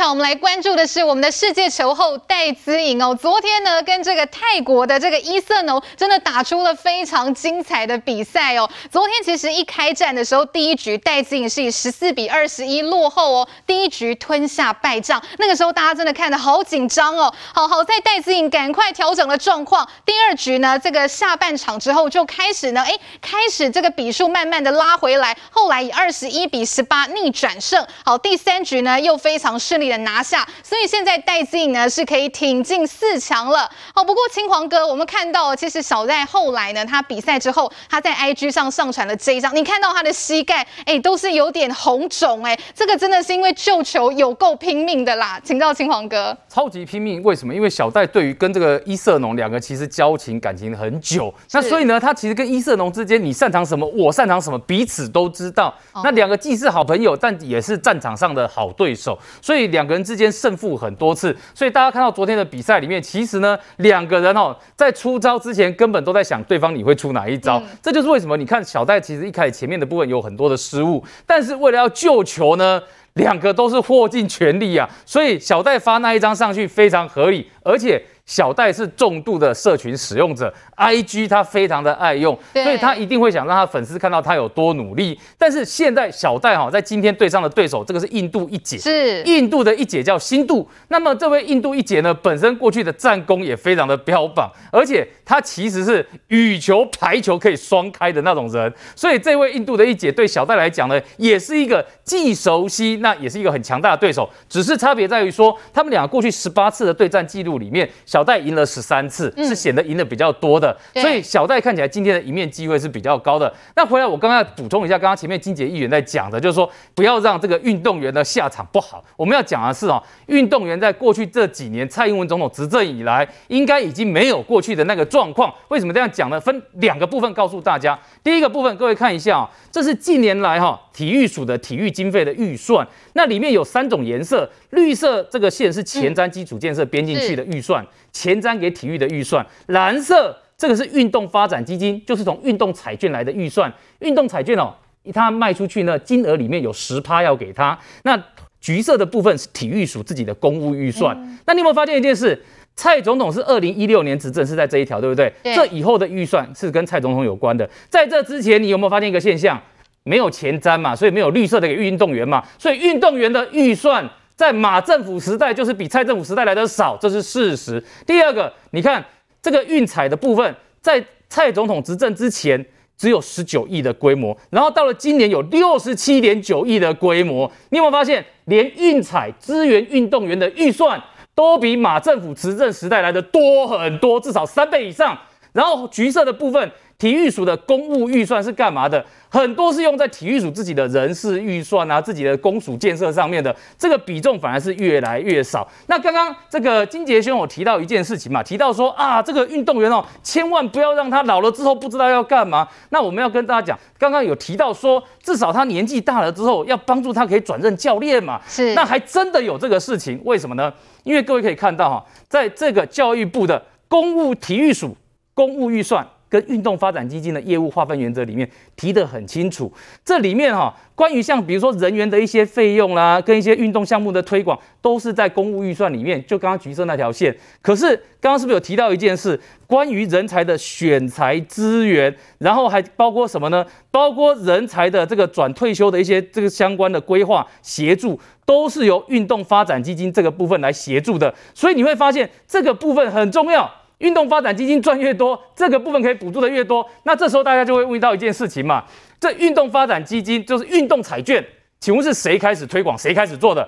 [0.01, 3.15] 场，我们来关注的是我们的世界球后戴资颖哦。
[3.15, 8.69] 昨天呢，跟这个泰国的这个伊瑟农真的打出了非常精彩的比赛哦。
[8.91, 15.23] 昨天其实一开战的时候，第一局戴资颖是以十四比二十一落后哦，第一局吞下败仗。
[15.39, 17.33] 那个时候大家真的看得好紧张哦。
[17.55, 19.87] 好好在戴资颖赶快调整了状况。
[20.07, 27.87] 第二局呢，这个下半场之后就开始呢，哎，开始这个比数慢慢的拉回来，后来以二十一比十八逆转胜。
[28.03, 29.21] 好，第三局呢又。
[29.21, 33.71] 非常顺利的拿下，所以现在戴资颖呢是可以挺进四强了。
[33.95, 45.41] 好，不过青黄哥，我们看到其实小戴后来呢，他比赛之后他在 IG 上上传了这一张，你看到他的膝盖哎都是有点红肿哎，这个真的是因为救球有够拼命的啦。
[45.43, 47.55] 请教青黄哥，超级拼命，为什么？
[47.55, 55.75] 因为小戴对于跟这个伊瑟农两个其实交情感情很久，那所以呢，他其实跟伊瑟农之间你擅长什么，我擅长什么，彼此都知道。
[56.05, 59.19] 那两个既是好朋友，但也是战场上的好对手。
[59.43, 72.83] 所以两个人之间胜负很多次，所以大家看到昨天的比赛里面，其实呢，两个人哦，在出招之前根本都在想对方你会出哪一招，嗯、这就是为什么你看小戴其实一开始前面的部分有很多的失误，但是为了要救球呢，
[73.15, 78.03] 两个都是豁尽全力啊，所以小戴发那一张上去非常合理，而且。
[78.27, 85.19] 小戴是重度的社群使用者，IG 他非常的爱用，所以他一定会想让他粉丝看到他有多努力。
[85.37, 90.69] 但是现在小戴哈在今天对上的对手，这个是印度一姐，是印度的一姐叫新度。
[90.89, 98.73] 那么这位印度一姐呢，本身过去的战功也非常的标榜，而且她其实是羽球、排球可以双开的那种人。
[98.95, 104.31] 所以这位印度的一姐对小戴来讲呢，也是一个既熟悉，那也是一个很强大的对手。
[104.49, 113.51] 只是差别在于说，他们两个过去十八次的对战记录里面，小小戴赢了十三次，是显得赢的比较多的，所以小戴看起来今天的赢面机会是比较高的。
[113.75, 119.03] 那回来我刚刚要补充一下，刚刚前面金姐议员在讲的，就是说不要让这个运动员的下场不好。
[119.17, 125.51] 我们要讲的是哦，运动员在过去这几年蔡英文总统执政以来，应该已经没有过去的那个状况。
[125.69, 126.39] 为什么这样讲呢？
[126.39, 127.99] 分两个部分告诉大家。
[128.23, 137.85] 第一个部分，各位看一下哦，这是近年来哈体育署的体育经费的预算，那里面有三种颜色，绿色这个线是前瞻基础建设编进去的预算。
[138.13, 143.73] 前瞻给体育的预算，蓝色这个是运动发展基金，就是从运动彩券来的预算。
[144.01, 144.75] 运动彩券哦，
[145.13, 147.79] 它卖出去呢，金额里面有十趴要给他。
[148.03, 148.21] 那
[148.61, 151.17] 橘色的部分是体育署自己的公务预算。
[151.17, 152.43] 嗯、那你有没有发现一件事？
[152.77, 155.33] 蔡总统是二零一六年执政是在这一条，对不对？
[155.43, 155.55] 对。
[155.55, 157.69] 这以后的预算是跟蔡总统有关的。
[157.89, 159.61] 在这之前，你有没有发现一个现象？
[160.05, 164.09] 没有前瞻嘛，所以没有绿色的给运动员嘛，所以运动员的预算。
[164.37, 167.85] 在马政府时代，就是比蔡政府时代来的少，这是事实。
[168.07, 169.05] 第二个，你看
[169.43, 172.65] 这个运彩的部分，在蔡总统执政之前
[172.97, 177.53] 只有十九亿的规模，然后到了今年有六十七点九亿的规模。
[177.69, 180.99] 你有没有发现，连运彩支援运动员的预算
[181.35, 185.19] 都比马政府执政时代来的多很多，至少三倍以上。
[185.53, 186.73] 然后橘色的部分。
[187.01, 189.03] 体育署的公务预算是干嘛的？
[189.31, 195.67] 很多是用在体育署自己的人事预算啊，自己的公署建设上面的，这个比重反而是越来越少。
[195.87, 202.69] 那刚刚这个金杰兄有提到一件事情嘛，提到说啊，这个运动员哦，千万不要让他老了之后不知道要干嘛。
[202.91, 208.39] 那我们要跟大家讲，刚刚有提到说，至少他年纪大了之后，要帮助他可以转任教练嘛。
[208.47, 210.71] 是，那还真的有这个事情，为什么呢？
[211.05, 214.95] 因为各位可以看到哈，在这个教育部的公务体育署
[215.33, 216.07] 公务预算。
[216.31, 219.71] 跟运动发展基金的业务划分原则里面提得很清楚，
[220.05, 226.25] 这里面哈，关于像比如说人员的一些费用啦，跟一些运动项目的推广，都是在公务预算里面。
[226.27, 229.39] 就刚刚橘色那条线，可是刚刚是不是有提到一件事？
[229.67, 233.65] 关于人才的选材资源，然后还包括什么呢？
[233.91, 241.33] 包括人才的这个转退休的一些这个相关的规划协助，都是由运动发展基金这个部分来协助的。
[241.55, 243.71] 所以你会发现这个部分很重要。
[244.01, 248.85] 运动发展基金赚越多，这个部分可以补助的越多，那这时候大家就会问到一件事情嘛，
[249.19, 251.45] 这运动发展基金就是运动彩券，
[251.81, 253.67] 请问是谁开始推广，谁开始做的？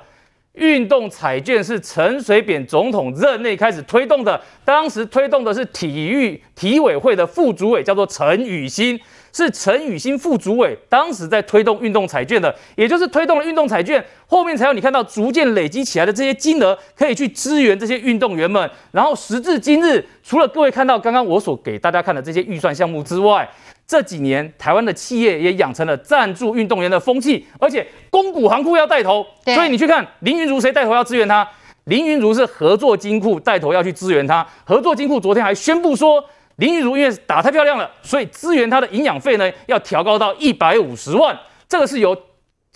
[0.54, 9.00] 运动彩券是陈水扁总统任内开始推动的，当时推动的是体育体委会的副主委，叫做陈宇欣。
[9.32, 18.70] 是陈宇欣副主委当时在推动运动彩券的，也就是推动了运动彩券，后面才有你看到逐渐累积起来的这些金额，可以去支援这些运动员们。
[18.90, 23.48] 然后时至今日，除了各位看到刚刚我所给大家看的这些预算项目之外，
[23.86, 31.48] 这几年台湾的企业也养成了赞助运动员的风气，而且公股行库要带头，所以你去看林云如谁带头要支援他？
[31.84, 36.22] 林云如是合作金库带头要去支援他，合作金库昨天还宣布说。
[36.56, 41.36] 林昀儒因为打太漂亮了，所以支援他的营养费呢要调高到一百五十万，
[41.68, 42.16] 这个是由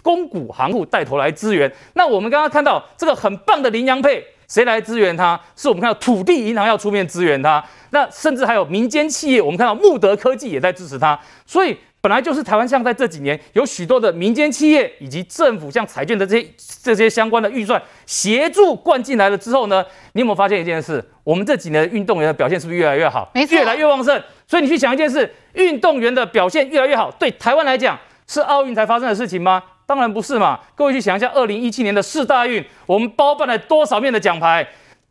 [0.03, 1.71] 公股行户带头来支援。
[1.95, 5.39] 那我们刚刚看到这个很棒的林洋配，谁来支援他？
[5.55, 11.19] 是我们看到土地银行要出面支援他，那甚至还有民间企业，我们看到慕德科技也在支持他。
[11.45, 16.49] 所以本来就是台湾像在这几年有许多的民间企业以及政府像财券的这些
[16.83, 21.05] 这些相关的预算协助灌进来了之后呢，你有没有发现一件事？
[21.25, 23.29] 我们这几年的运动员的表现是不是越来越好？
[23.35, 24.23] 没错，越来越旺盛。
[24.47, 29.61] 所以你去想一件事，运动员的表现越来越好，对台湾来讲是奥运才发生的事情吗？
[29.87, 30.61] 当然不是嘛。
[30.77, 34.65] 各位去想一下，二零一七年的四大运，我们包办了多少面的奖牌？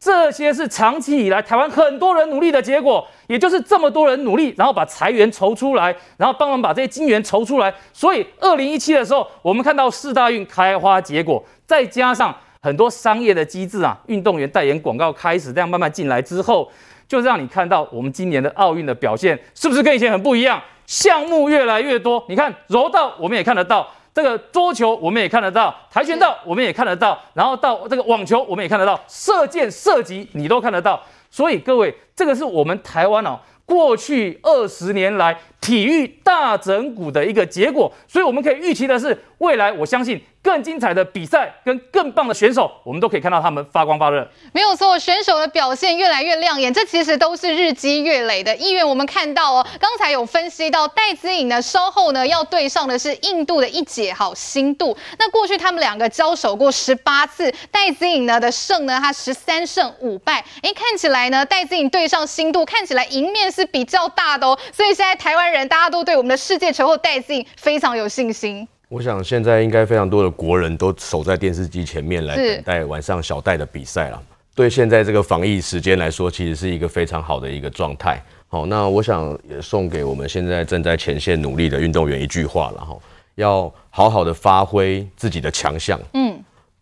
[0.06, 7.74] 这些是长期以来台湾很多人努力的结果，也就是这么多人努力，然后把财源筹出来，然后帮忙把这些金源筹出来。
[7.92, 12.36] 所以二零一七的时候，我们看到四大运开花结果，再加上。
[12.62, 16.68] 很多商业的机制啊，运动员代言广告开始这样慢慢进来之后，
[17.08, 20.60] 就让你看到我们今年的奥运的表现是不是跟以前很不一样？
[20.88, 31.04] 项目越来越多，你看柔道我们也看得到，这个桌球我们也看得到，跆拳道我们也看得到，然后到这个网球我们也看得到，射箭射击你都看得到。
[31.30, 37.92] 所以各位，这个是我们台湾哦，过去二十年来体育大整蛊的一个结果。
[38.08, 40.22] 所以我们可以预期的是，未来我相信。
[40.46, 44.30] 更精彩的比赛跟更棒的选手，我们都可以看到他们发光发热。
[44.54, 48.56] 没有错，选手的表现越来越亮眼，这其实都是日积月累的。
[48.56, 54.96] 意愿，我们看到哦，刚才有分析到戴资颖呢，稍后呢要对上的是印度的一姐好新度。
[55.18, 60.46] 那过去他们两个交手过十八次，戴资颖呢的胜呢，他十三胜五败。
[60.62, 64.56] 哎，看起来呢，戴资颖对上新度，看起来赢面是比较大的哦。
[64.72, 68.68] 所以现在台湾人大家都对我们的世界球后戴资颖非常有信心。
[68.90, 74.20] 我想现在应该非常多的国人都守在电视机前面来等待晚上小戴的比赛了。
[74.56, 78.24] 对现在这个防疫时间来说，其实是一个非常好的一个状态。
[78.48, 82.96] 好，那我想也送给我们现在正在前线努力的运动员一句话了哈，
[83.36, 86.25] 要好好的发挥自己的强项，嗯，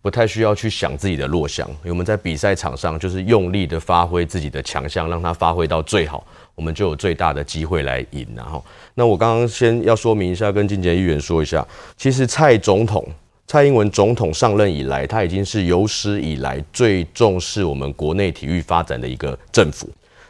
[0.03, 1.67] 不太需要去想自己的弱项。
[1.85, 8.27] 我们在比赛场上就是用力的发挥自己的强项，让它发挥到最好，我们就有最大的机会来赢。
[8.35, 8.63] 然后，
[8.95, 11.65] 那我刚刚先要说明一下，跟金杰议员说一下，
[11.97, 13.03] 其实蔡总统。
[13.45, 19.87] 蔡英文总统上任以来，他已经是有史以来最重视我们国内体育发展的一个政府。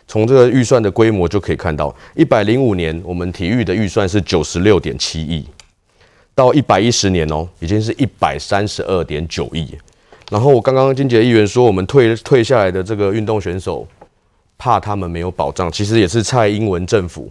[0.07, 5.45] 从这个预算的规模就可以看到，一百零五年我们体育的预算是九十六点七亿，
[6.35, 9.67] 到一百一十年哦，已经是一百三十二点九亿。
[10.29, 13.87] 然后我刚刚金杰议员说，我们退退下来的这个运动选手，
[14.57, 17.29] 怕他们没有保障，其实也是蔡英文政府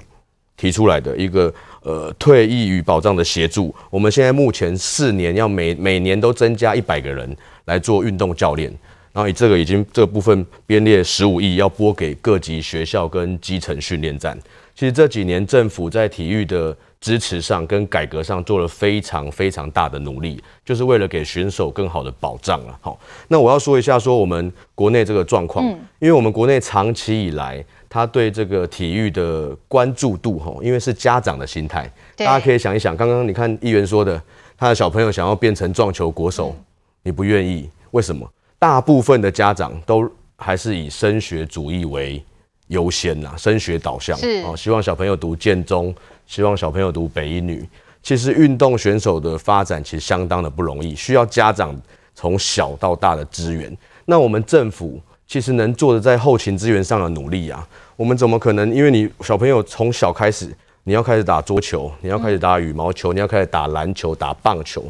[0.57, 1.53] 提出来的一个。
[1.85, 8.73] 呃，退役与保障的协助，我们现在目前四年要每每年都增加一百个人来做运动教练，
[9.13, 14.39] 然后以这个已经这部分编列十五亿要拨给各级学校跟基层训练站。
[14.77, 22.79] 其实这几年政府在体育的支持上跟改革上做了非常非常大的努力，就是为了给选手更好的保障了。
[22.81, 27.63] 好，那我要说一下说我们国内这个状况，嗯因为我们国内长期以来。
[27.95, 34.19] 他对这个体育的关注度，吼，因为是家长的心态，大家可以想一想，刚刚你看议员说的，
[34.57, 36.57] 他的小朋友想要变成撞球国手，
[37.03, 38.27] 你不愿意，为什么？
[38.59, 42.25] 大部分的家长都还是以升学主义为
[42.73, 45.95] 优先啦，升学导向，哦，希望小朋友读建中，
[46.27, 47.69] 希望小朋友读北一女。
[48.03, 51.79] 其实运动选手的发展其实相当的不容易，需要家长
[52.15, 53.77] 从小到大的支援。
[54.07, 57.65] 那我们政府其实能做的在后勤资源上的努力啊。
[57.95, 58.75] 我们怎么可能？
[58.75, 64.85] 因为你小朋友从小开始，你要开始打桌球，你要开始打羽毛球，你要开始打篮球、打棒球。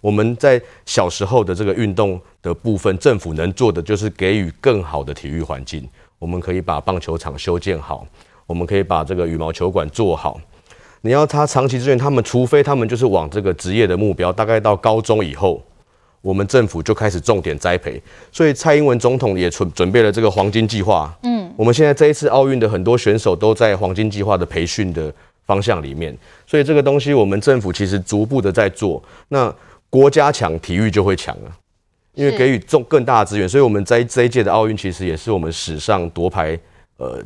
[0.00, 5.88] 我们在小时候的这个运动的部分，政府能做的就是给予更好的体育环境。
[6.18, 8.06] 我们可以把棒球场修建好，
[8.46, 10.40] 我们可以把这个羽毛球馆做好。
[11.02, 15.62] 你要他长期支援他们，除非他们就是往这个职业的目标，大概到高中以后。
[16.20, 18.02] 我们政府就开始重点栽培，
[18.32, 21.16] 所以蔡英文总统也准准备了这个黄金计划。
[21.22, 25.14] 嗯，我们现在这一次奥运的很多选手都在黄金计划的培训的
[25.46, 29.00] 方向里面，所以这个东西我们政府其实逐步的在做。
[29.28, 29.54] 那
[29.88, 31.54] 国家强，体育就会强啊，
[32.18, 36.58] 因为给予重更大的资源，所以我们在这一届的奥运其实也是我们史上夺牌
[36.96, 37.22] 呃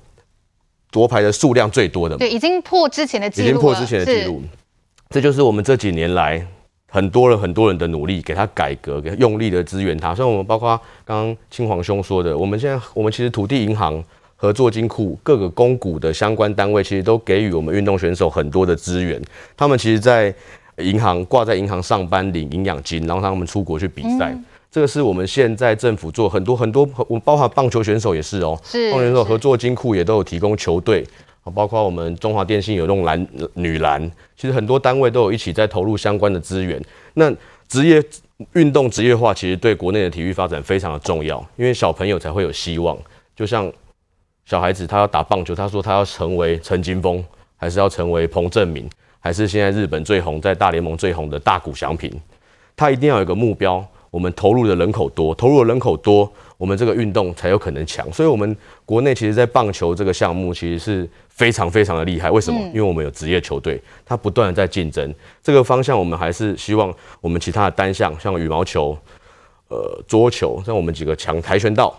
[0.90, 2.16] 夺牌的数量最多的。
[2.18, 4.42] 对，已经破之前的记录，已经破之前的记录。
[5.10, 6.46] 这就是我们这几年来。
[6.94, 10.14] 很多人很多人的努力，给他改革，给他用力的支援他。
[10.14, 14.04] 所以，我们包括刚刚青黄兄说的，我们现在我们其实土地银行、
[14.36, 19.18] 合作金库各个公股的相关单位，其实都给予我们运动选手很多的资源。
[19.56, 20.34] 他们其实，在
[20.80, 24.32] 银行挂在银行上班领营养金，然后他们出国去比赛。
[24.32, 28.58] 嗯、这个是我们现在政府做很多很多，我们包括棒球选手也是哦、
[28.90, 31.06] 棒球选手合作金库也都有提供球队。
[31.54, 34.00] 包括我们中华电信有用篮女篮，
[34.34, 36.80] 其实很多单位都有一起在投入相关的资源。
[37.14, 37.30] 那
[37.68, 38.02] 职业
[38.54, 42.96] 运动职业化，其实对国内的体育发展非常的重要，因为小朋友才会有希望。
[43.36, 43.70] 就像
[44.46, 47.22] 小孩子他要打棒球，他说他要成为陈金锋，
[47.56, 48.88] 还是要成为彭正明，
[49.20, 52.10] 还是现在日本最红在大联盟最红的大谷翔平，
[52.74, 53.84] 他一定要有一个目标。
[54.12, 58.06] 我们投入的人口多，投入的人口多，我们这个运动才有可能强。
[58.12, 62.30] 所以，我们国内其实，在棒球这个项目，其实是非常非常的厉害。
[62.30, 62.60] 为什么？
[62.68, 65.14] 因为我们有职业球队，它不断的在竞争。
[65.42, 68.94] 这个方向，我们还是希望我们其他的单项，像羽毛球、
[69.68, 71.98] 呃桌球，像我们几个强跆拳道。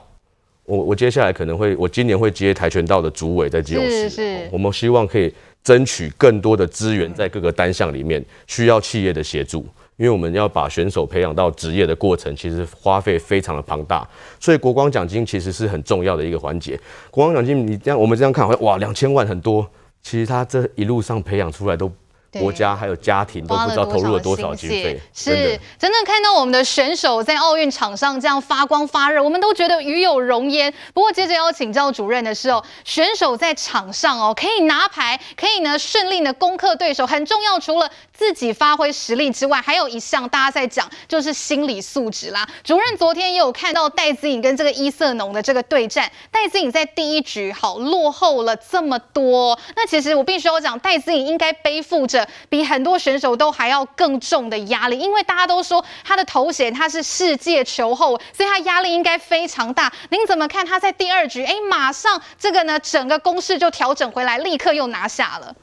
[0.65, 4.07] 我我接下来可能会，我今年会接跆拳道的主委在基隆市。
[4.07, 4.49] 是是。
[4.51, 9.65] 我们希望可以争取更多的资源，在各个单项里面，需要企业的协助。
[9.97, 14.07] 因为我们要把选手培养到职业的过程，其实花费非常的庞大，
[14.39, 16.79] 所以国光奖金其实是很重要的一个环节。
[17.09, 19.67] 国光奖金，你这样我们这样看，哇，两千万很多，
[20.01, 21.91] 其实他这一路上培养出来都。
[22.39, 30.73] 国家还有家庭都不知道投入了多少经费，是真的看到我们的选手在奥运场上这样发光发热，我们都觉得与有荣焉。
[30.93, 37.59] 不过接着要请教主任的是哦，选手在场上哦可以拿牌，可以呢顺利的攻克对手，很重要。
[37.59, 42.47] 除了自己发挥实力之外，还有一项大家在讲就是心理素质啦。
[42.63, 52.22] 主任昨天也有看到戴资颖跟这个伊瑟农的这个对战，戴资颖在第一局好落后了这么多，那其实我必须要讲，戴资颖应该背负着。
[52.49, 59.91] 比很多选手都还要更重的压力，因为大家都说他的头衔他是世界球后，所以他压力应该非常大。
[60.09, 61.43] 您怎么看他在第二局？
[61.43, 65.55] 哎，马上这个呢，整个攻势就调整回来，立刻又拿下了。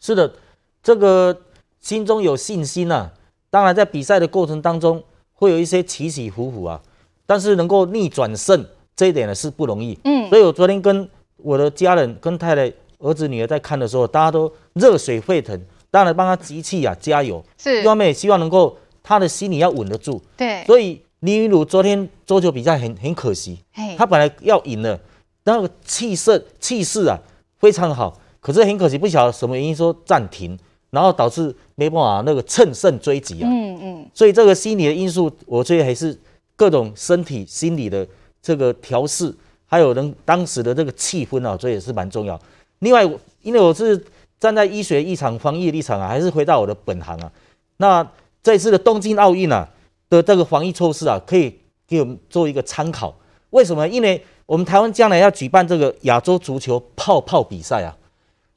[0.00, 0.34] 是的，
[0.82, 1.42] 这个
[1.80, 3.10] 心中有信心啊。
[3.50, 5.02] 当然，在比赛的过程当中
[5.32, 6.80] 会有一些起起伏伏啊，
[7.24, 9.98] 但是能够逆转胜，这一点呢是不容易。
[10.04, 15.60] 嗯，所以我昨天跟我的家人、跟太太、儿子、女儿在看的时候，大家都热血沸腾，
[15.94, 17.40] 当然帮他集气啊，加油。
[17.56, 20.20] 是，一方面也希望能够他的心理要稳得住。
[20.36, 23.60] 对，所以林云儒昨天桌球比赛很很可惜，
[23.96, 24.98] 他本来要赢了，
[25.44, 27.16] 那个气势气势啊
[27.60, 30.58] 非常好，可是很可惜，不晓得什么原因说暂停，
[30.90, 33.48] 然后导致没办法那个乘胜追击啊。
[33.48, 36.18] 嗯嗯，所以这个心理的因素，我觉得还是
[36.56, 38.04] 各种身体、心理的
[38.42, 39.32] 这个调试。
[39.66, 42.40] 还有人当时的这个气氛啊，这也是蛮重要。
[42.80, 43.02] 另外，
[43.42, 44.04] 因为我是
[44.38, 47.30] 站在医学立场、防疫立场啊，还是回到我的本行啊。
[47.78, 48.06] 那
[48.42, 49.68] 这次的东京奥运啊
[50.08, 53.14] 的这个防疫措施啊，可以给我们做一个参考。
[53.50, 53.86] 为什么？
[53.88, 57.96] 因为我们台湾将来要举办这个亚洲足球泡泡比赛啊，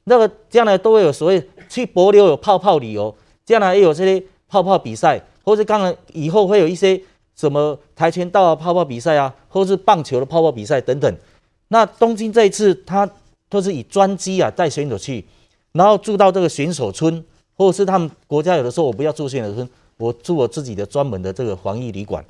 [0.04, 3.14] 那个将来都会有所谓去帛琉有泡泡旅游，
[3.44, 7.00] 将来也有这些泡泡比赛，或者刚刚以后会有一些。
[7.38, 11.16] 什么跆拳道啊、泡泡比赛啊，或是棒球的泡泡比赛等等。
[11.68, 13.08] 那东京这一次，他
[13.48, 15.24] 都是以专机啊带选手去，
[15.72, 17.24] 然后住到这个选手村，
[17.56, 22.24] 或者是他们国家有的时候我不要住选手村，我住我自己的专门的这个防疫旅馆。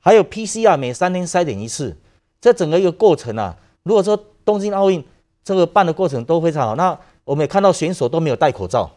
[0.00, 1.96] 还有 PCR 每三天筛检一次，
[2.40, 5.04] 这整个一个过程啊，如果说东京奥运
[5.44, 8.90] 这个办的过程都非常好，那我们也看到选手都没有戴口罩，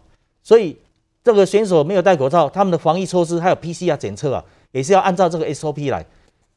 [0.44, 0.78] 所以
[1.24, 4.44] 这个选手没有戴口罩，他们的防疫措施还有 PCR 检测啊。
[4.72, 6.06] 也是要按照这个 SOP 来，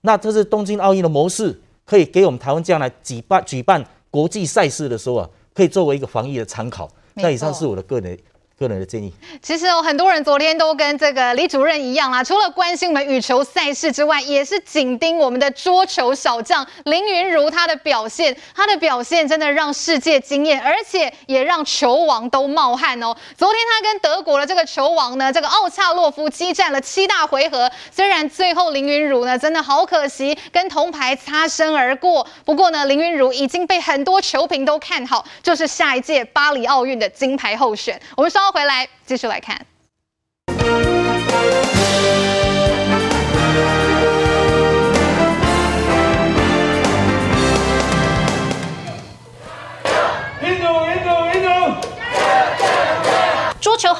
[0.02, 6.88] 那这是东京奥运的模式，可以给我们台湾将来举办举办国际赛事的时候啊，可以作为一个防疫的参考。
[7.14, 8.18] 那以上是我的个人。
[8.56, 18.36] 个人的建议，其实有很多人昨天都跟这个李主任一样啦，除了关心我们羽球赛事之外，也是紧盯我们的桌球小将林昀儒他的表现。
[18.54, 23.12] 他的表现真的让世界惊艳，而且也让球王都冒汗哦。
[23.36, 32.24] 昨天他跟德国的这个球王呢，这个奥恰洛夫激战了七大回合，虽然最后林昀儒呢真的好可惜，跟铜牌擦身而过。
[32.44, 38.00] 不过呢，林昀儒已经被很多球评都看好，就是下一届巴黎奥运的金牌候选。
[38.16, 38.43] 我们稍。
[38.52, 39.66] 回来继续来看。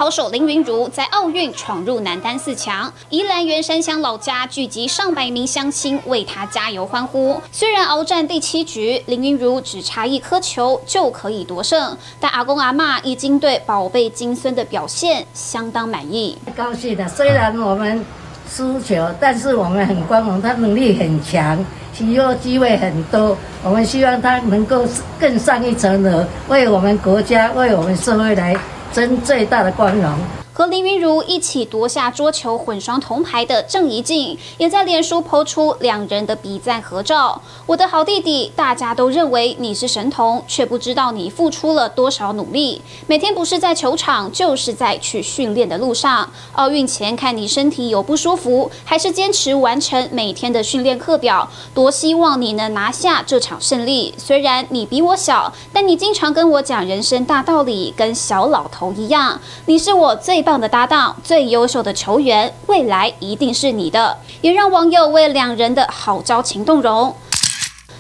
[0.04, 7.40] 好手林昀儒在奥运闯入男单四强，宜兰员山乡老家聚集上百名乡亲为他加油欢呼。
[7.50, 16.36] 虽然鏖战第七局，林昀儒只差一颗球就可以夺胜，但阿公阿嬷已经对宝贝金孙的表现相当满意。
[16.54, 18.04] 高兴的，虽然我们
[18.46, 21.64] 输球，但是我们很光荣，他能力很强，
[21.98, 23.34] 以后机会很多。
[23.62, 24.84] 我们希望他能够
[25.18, 28.54] 更上一层楼，为我们国家，为我们社会来。
[28.94, 30.43] 争最大的光荣。
[30.56, 37.42] 和林云如一起夺下桌球混双铜牌的郑怡静，也在脸书抛出两人的比赞合照。
[37.66, 42.80] 我的好弟弟，大家都认为你是神童，却不知道你付出了多少努力。
[43.08, 46.30] 每天不是在球场，就是在去训练的路上。
[46.52, 51.50] 奥运前看你身体有不舒服，还是坚持完成每天的训练课表。
[51.74, 54.14] 多希望你能拿下这场胜利。
[54.16, 59.40] 虽然你比我小，但你经常跟我讲人生大道理，跟小老头一样。
[59.66, 67.12] 你是我最棒的搭档，最优秀的球员，未来一定是你的，也让网友为两人的好交情动容。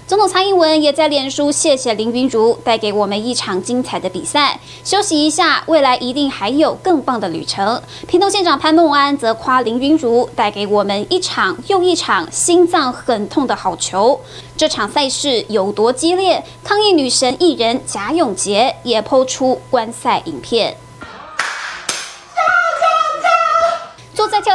[0.06, 7.80] 总统蔡英文也在脸书谢谢林昀儒带给我们一场精彩的比赛，休息一下，未来一定还有更棒的旅程。
[8.06, 14.20] 屏东县长潘孟安则夸林昀儒带给我们一场又一场心脏很痛的好球。
[14.58, 16.44] 这场赛事有多激烈？
[16.62, 20.76] 抗议女神艺人贾永杰也抛出观赛影片。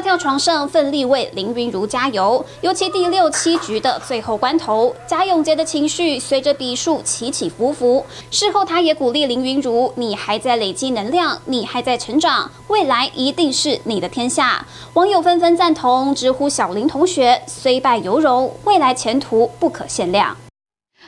[0.10, 2.43] 跳床上，奋力为林云如加油。
[2.62, 8.03] 尤其第六七局的最后关头，贾永杰的情绪随着比数起起伏伏。
[8.32, 20.36] 事后，他也鼓励林云如：“你还在累积能量，你还在成长，未来一定是你的天下。”网友纷纷赞同，直呼小林同学虽败犹荣，未来前途不可限量。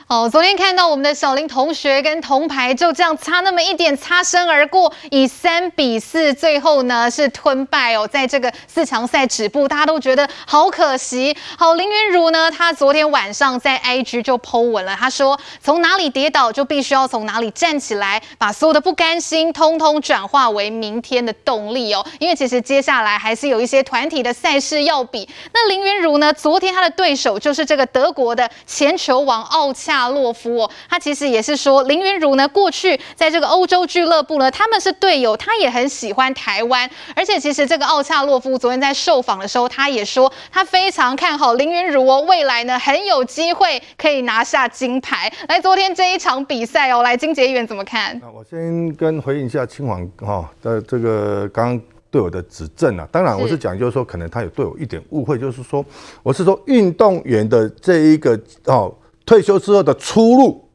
[0.08, 11.34] 哦，昨天看到我们的小林同学跟铜牌就这样差那么一点，擦身而过，以三比四最后呢是吞败哦，在这个四强赛止步，大家都觉得好可惜。
[11.56, 22.04] 好，林昀儒呢，他昨天晚上在 IG 就 po 文了，他说从哪里跌倒就必须要从哪里站起来，把所有的不甘心通通转化为明天的动力哦。
[22.18, 25.26] 因为其实接下来还是有一些团体的赛事要比。
[25.54, 29.91] 那林昀儒呢，昨天他的对手就是这个德国的前球王奥恰。
[29.92, 45.30] 恰洛夫哦，他其实也是说林云儒呢，过去在这个欧洲俱乐部呢，他们是队友，他也很喜欢台湾，而且其实这个奥恰洛夫昨天在受访的时候，他也说他非常看好林云儒哦，未来呢很有机会可以拿下金牌。
[45.48, 48.18] 来，昨天这一场比赛哦，来金杰议员怎么看？
[48.22, 51.82] 那我先跟回应一下青黄哈的这个刚刚。
[52.12, 55.82] 对我的指正啊，当然我是讲，就是说可能他有对我一点误会，就是说
[56.22, 60.68] 我是说运动员的这一个哦退休之后的出路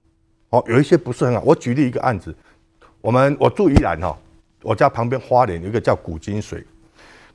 [0.49, 1.41] 哦有一些不是很好。
[1.45, 2.35] 我举例一个案子，
[3.01, 4.17] 我们我住宜兰哈，
[4.63, 6.65] 我家旁边花莲有一个叫古金水，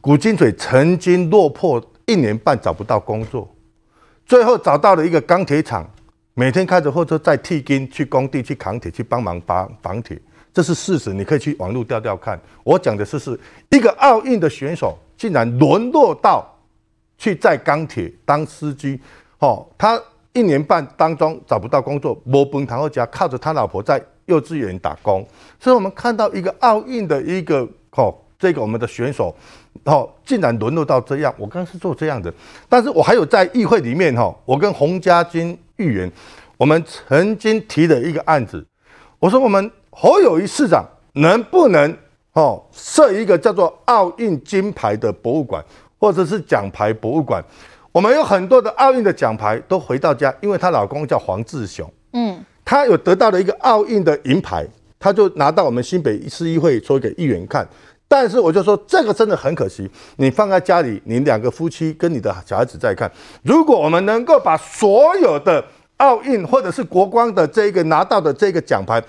[0.01, 3.49] 古金水曾经落魄一年半找不到工作，
[4.27, 5.89] 最后找到了一个钢铁厂，
[6.35, 10.19] 每天开着货车在替金去工地去扛铁去帮忙绑绑铁。
[10.55, 12.39] 这是事实，你可以去网络调调看。
[12.63, 13.39] 我讲的是，是
[13.71, 16.47] 一个奥运的选手竟然沦落到
[17.17, 19.01] 去在钢铁当司机，
[19.39, 19.99] 哦，他
[20.33, 25.27] 一年半当中找不到工作，没饭通好吃，靠着他老婆在幼稚园打工。
[25.61, 29.35] 所以，我们看到一个奥运的一个哦，这个我们的选手
[29.85, 31.35] 哦，竟然沦落到这样。
[31.39, 32.33] 我刚刚是做这样的，
[32.69, 36.11] 但是我还有在议会里面哈，我跟洪家军议员，
[36.57, 38.67] 我们曾经提了一个案子，
[39.19, 39.71] 我说我们。
[39.95, 41.99] 侯友谊市长能不能
[42.33, 45.63] 哦设一个叫做奥运金牌的博物馆，
[45.99, 47.45] 或者是奖牌博物馆？
[47.93, 54.67] 我们有很多的奥运的奖牌都回到家，因为她老公叫黄志雄，嗯，他有得到了一个奥运的银牌，
[54.99, 57.69] 他就拿到我们新北市议会说给议员看。
[58.09, 63.11] 但是我就说这个真的很可惜，你放在家里，你两个夫妻跟你的小孩子在看。
[63.43, 65.65] 如果我们能够把所有的
[65.97, 69.03] 奥运或者是国光的这个拿到的这个奖牌，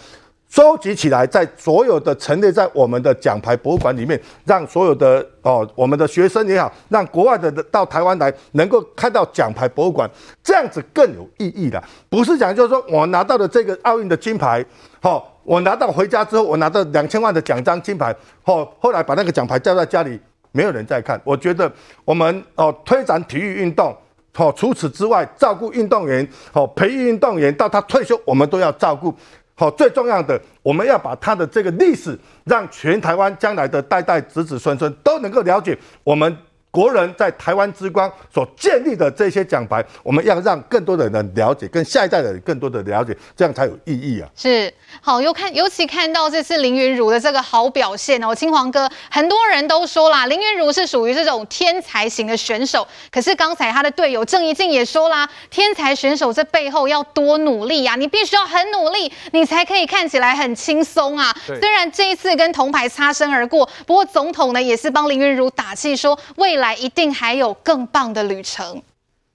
[0.53, 10.07] 收集起来，在所有的陈列在我们的奖牌博物馆里面，让所有的哦，我们的学生也好，让国外的到台湾来，能够看到奖牌博物馆，
[10.43, 11.83] 这样子更有意义了。
[12.07, 14.63] 不是讲就是说我拿到的这个奥运的金牌，
[15.01, 20.19] 好，我拿到回家之后，我拿到两千万的奖章金牌，好后来把那个奖牌交在家里，
[20.51, 21.19] 没有人在看。
[21.23, 21.71] 我觉得
[22.05, 23.91] 我们哦推展体育运动，
[24.35, 29.11] 好，除此之外，照顾运动员，好，培育运动员到他退休，我们都要照顾。
[29.55, 36.37] 好，最重要的，我们要把他的这个历史，让全台湾将来的代代子子孙孙都能够了解我们。
[36.73, 44.27] 国人在台湾之光所建立的这些奖牌，我们要让更多的人了解，跟下一代的人更多的了解，这样才有意义啊！
[44.35, 52.87] 是好，又看，尤其看到这次林云儒的这个好表现哦，青黄哥，很多人都说啦，林云儒是属于这种天才型的选手。
[53.11, 61.31] 可是刚才他的队友郑怡静也说啦，天才选手这背后要多努力啊，你必须要很努力，你才可以看起来很轻松啊。
[61.45, 66.62] 虽然这一次跟铜牌擦身而过，不过总统呢也是帮林云儒打气，说未来。
[66.63, 68.81] 来，一定还有更棒的旅程。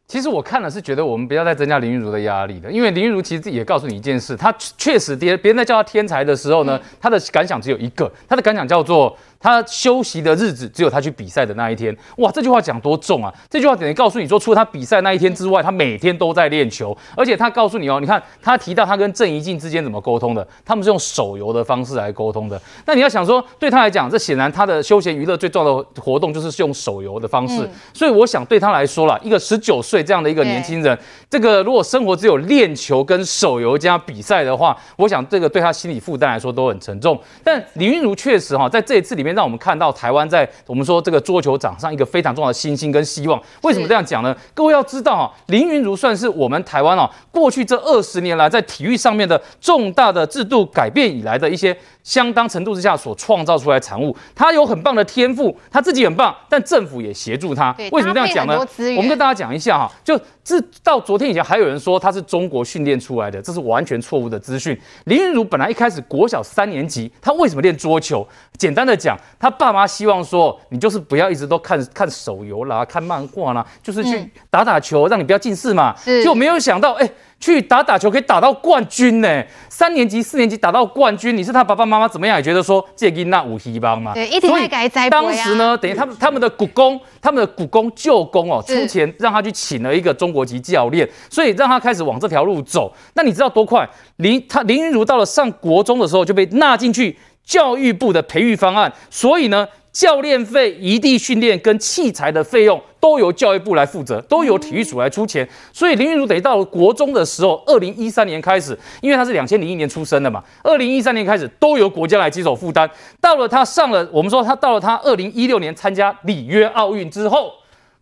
[0.07, 9.15] 其实我看了是觉得我们不要再增加林昀儒的压力了，因为林昀儒其实自己也告诉你一件事，他确实别别人在叫他天才的时候呢，他的感想只有一个，他的感想叫做。
[9.41, 12.31] 他休息的日子只有他去比赛的那一天，哇！
[12.31, 13.33] 这句话讲多重啊！
[13.49, 22.61] 这句话等于告诉你说，除了他比赛那一天之外，他每天都在练球，而且他告诉你哦，你看他提到他跟郑怡静之间怎么沟通的，他们是用手游的方式来沟通的。
[22.85, 27.63] 那你要想说，对他来讲，这显然他的休闲娱乐最重要的活动就是用手游的方式。
[27.63, 30.99] 嗯、所以我想对他来说啦，一个十九岁这样的一个年轻人，
[31.31, 37.17] 这个如果生活只有练球跟手游加比赛的话，我想这个对他心理负担来说都很沉重。
[37.45, 39.28] 但李韵如确实哈，在这一次里面。
[39.35, 43.41] 让我们看到台湾在我们说这个桌球场上一个非常重要的信心跟希望。
[43.63, 44.37] 为什么这样讲呢？
[44.55, 51.77] 各位要知道啊，林云如算是我们台湾啊过去这二十年来在体育上面的重大的制度改变以来的一些
[52.09, 54.17] 相当程度之下所创造出来的产物。
[54.35, 57.75] 他有很棒的天赋，他自己很棒，但政府也协助他。
[57.93, 58.59] 为什么这样讲呢？
[58.97, 64.79] 我们跟大家讲一下哈，就至到昨天以前还有人说他是中国训练出来的，这是完全错误的资讯。
[65.05, 68.27] 林昀儒本来一开始国小三年级，他为什么练桌球？
[68.57, 69.15] 简单的讲。
[69.39, 75.95] 他爸妈希望说，你就是不要一直都看看手游啦，看漫画啦，就是去打打球，让你不要近视嘛。
[76.05, 77.11] 结果没有想到，哎，
[77.41, 79.45] 去打打球可以打到冠军呢。
[79.69, 84.13] 三年级、四年级打到冠军，你是他爸爸妈妈怎么样也觉得说，这囡仔有希望嘛。
[84.13, 85.23] 对，一定会改栽培啊。
[85.23, 92.93] 当时呢，等于他们他们的股公，他们的股公舅公哦，出钱让他去请了一个中国籍教练，所以让他开始往这条路走。
[93.15, 93.89] 那你知道多快？
[94.17, 97.17] 林他林云如到了上国中的时候就被纳进去。
[97.45, 105.49] 教育部的培育方案，所以呢，教练费、移地训练跟器材的费用都由教育部来负责，都由体育署来出钱。
[105.73, 112.89] 所以林昀儒等于到了国中的时候，二零一三年开始，因为他是两千零一年出生的嘛，二零一三年开始都由国家来接手负担。
[113.21, 117.53] 到了他上了，我们说他到了他二零一六年参加里约奥运之后。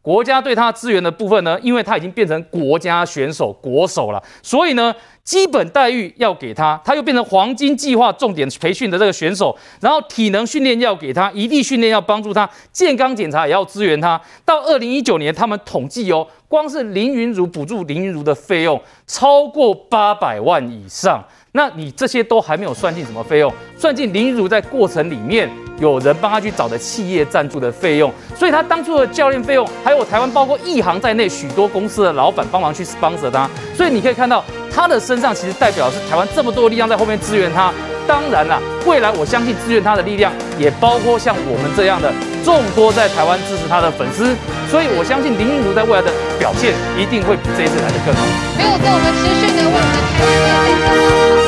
[0.02, 4.94] 国家对他资源的部分呢，因为他已经变成国家选手国手了，所以呢，
[5.26, 14.18] 基本待遇要给他，他又变成黄金计划重点培训的这个选手，然后体能训练要给他，一地训练要帮助他，健康检查也要支援他。
[14.44, 21.20] 到二零一九年，他们统计哦，光是林昀儒补助林昀儒的费用超过八百万以上。
[21.56, 37.72] 那你这些都还没有算进什么费用，算进林昀儒在过程里面有人帮他去找的企业赞助的费用，所以他当初的教练费用，还有台湾包括一行在内许多公司的老板帮忙去 sponsor 他，所以你可以看到他的身上其实代表是台湾这么多力量在后面支援他。
[38.06, 42.12] 当然了，未来我相信支援他的力量也包括像我们这样的
[42.44, 44.36] 众多在台湾支持他的粉丝，
[44.70, 48.20] 所以我相信林昀儒在未来的表现一定会比这一次来的更好。
[48.56, 51.45] 没有错，我们持续的为我们台湾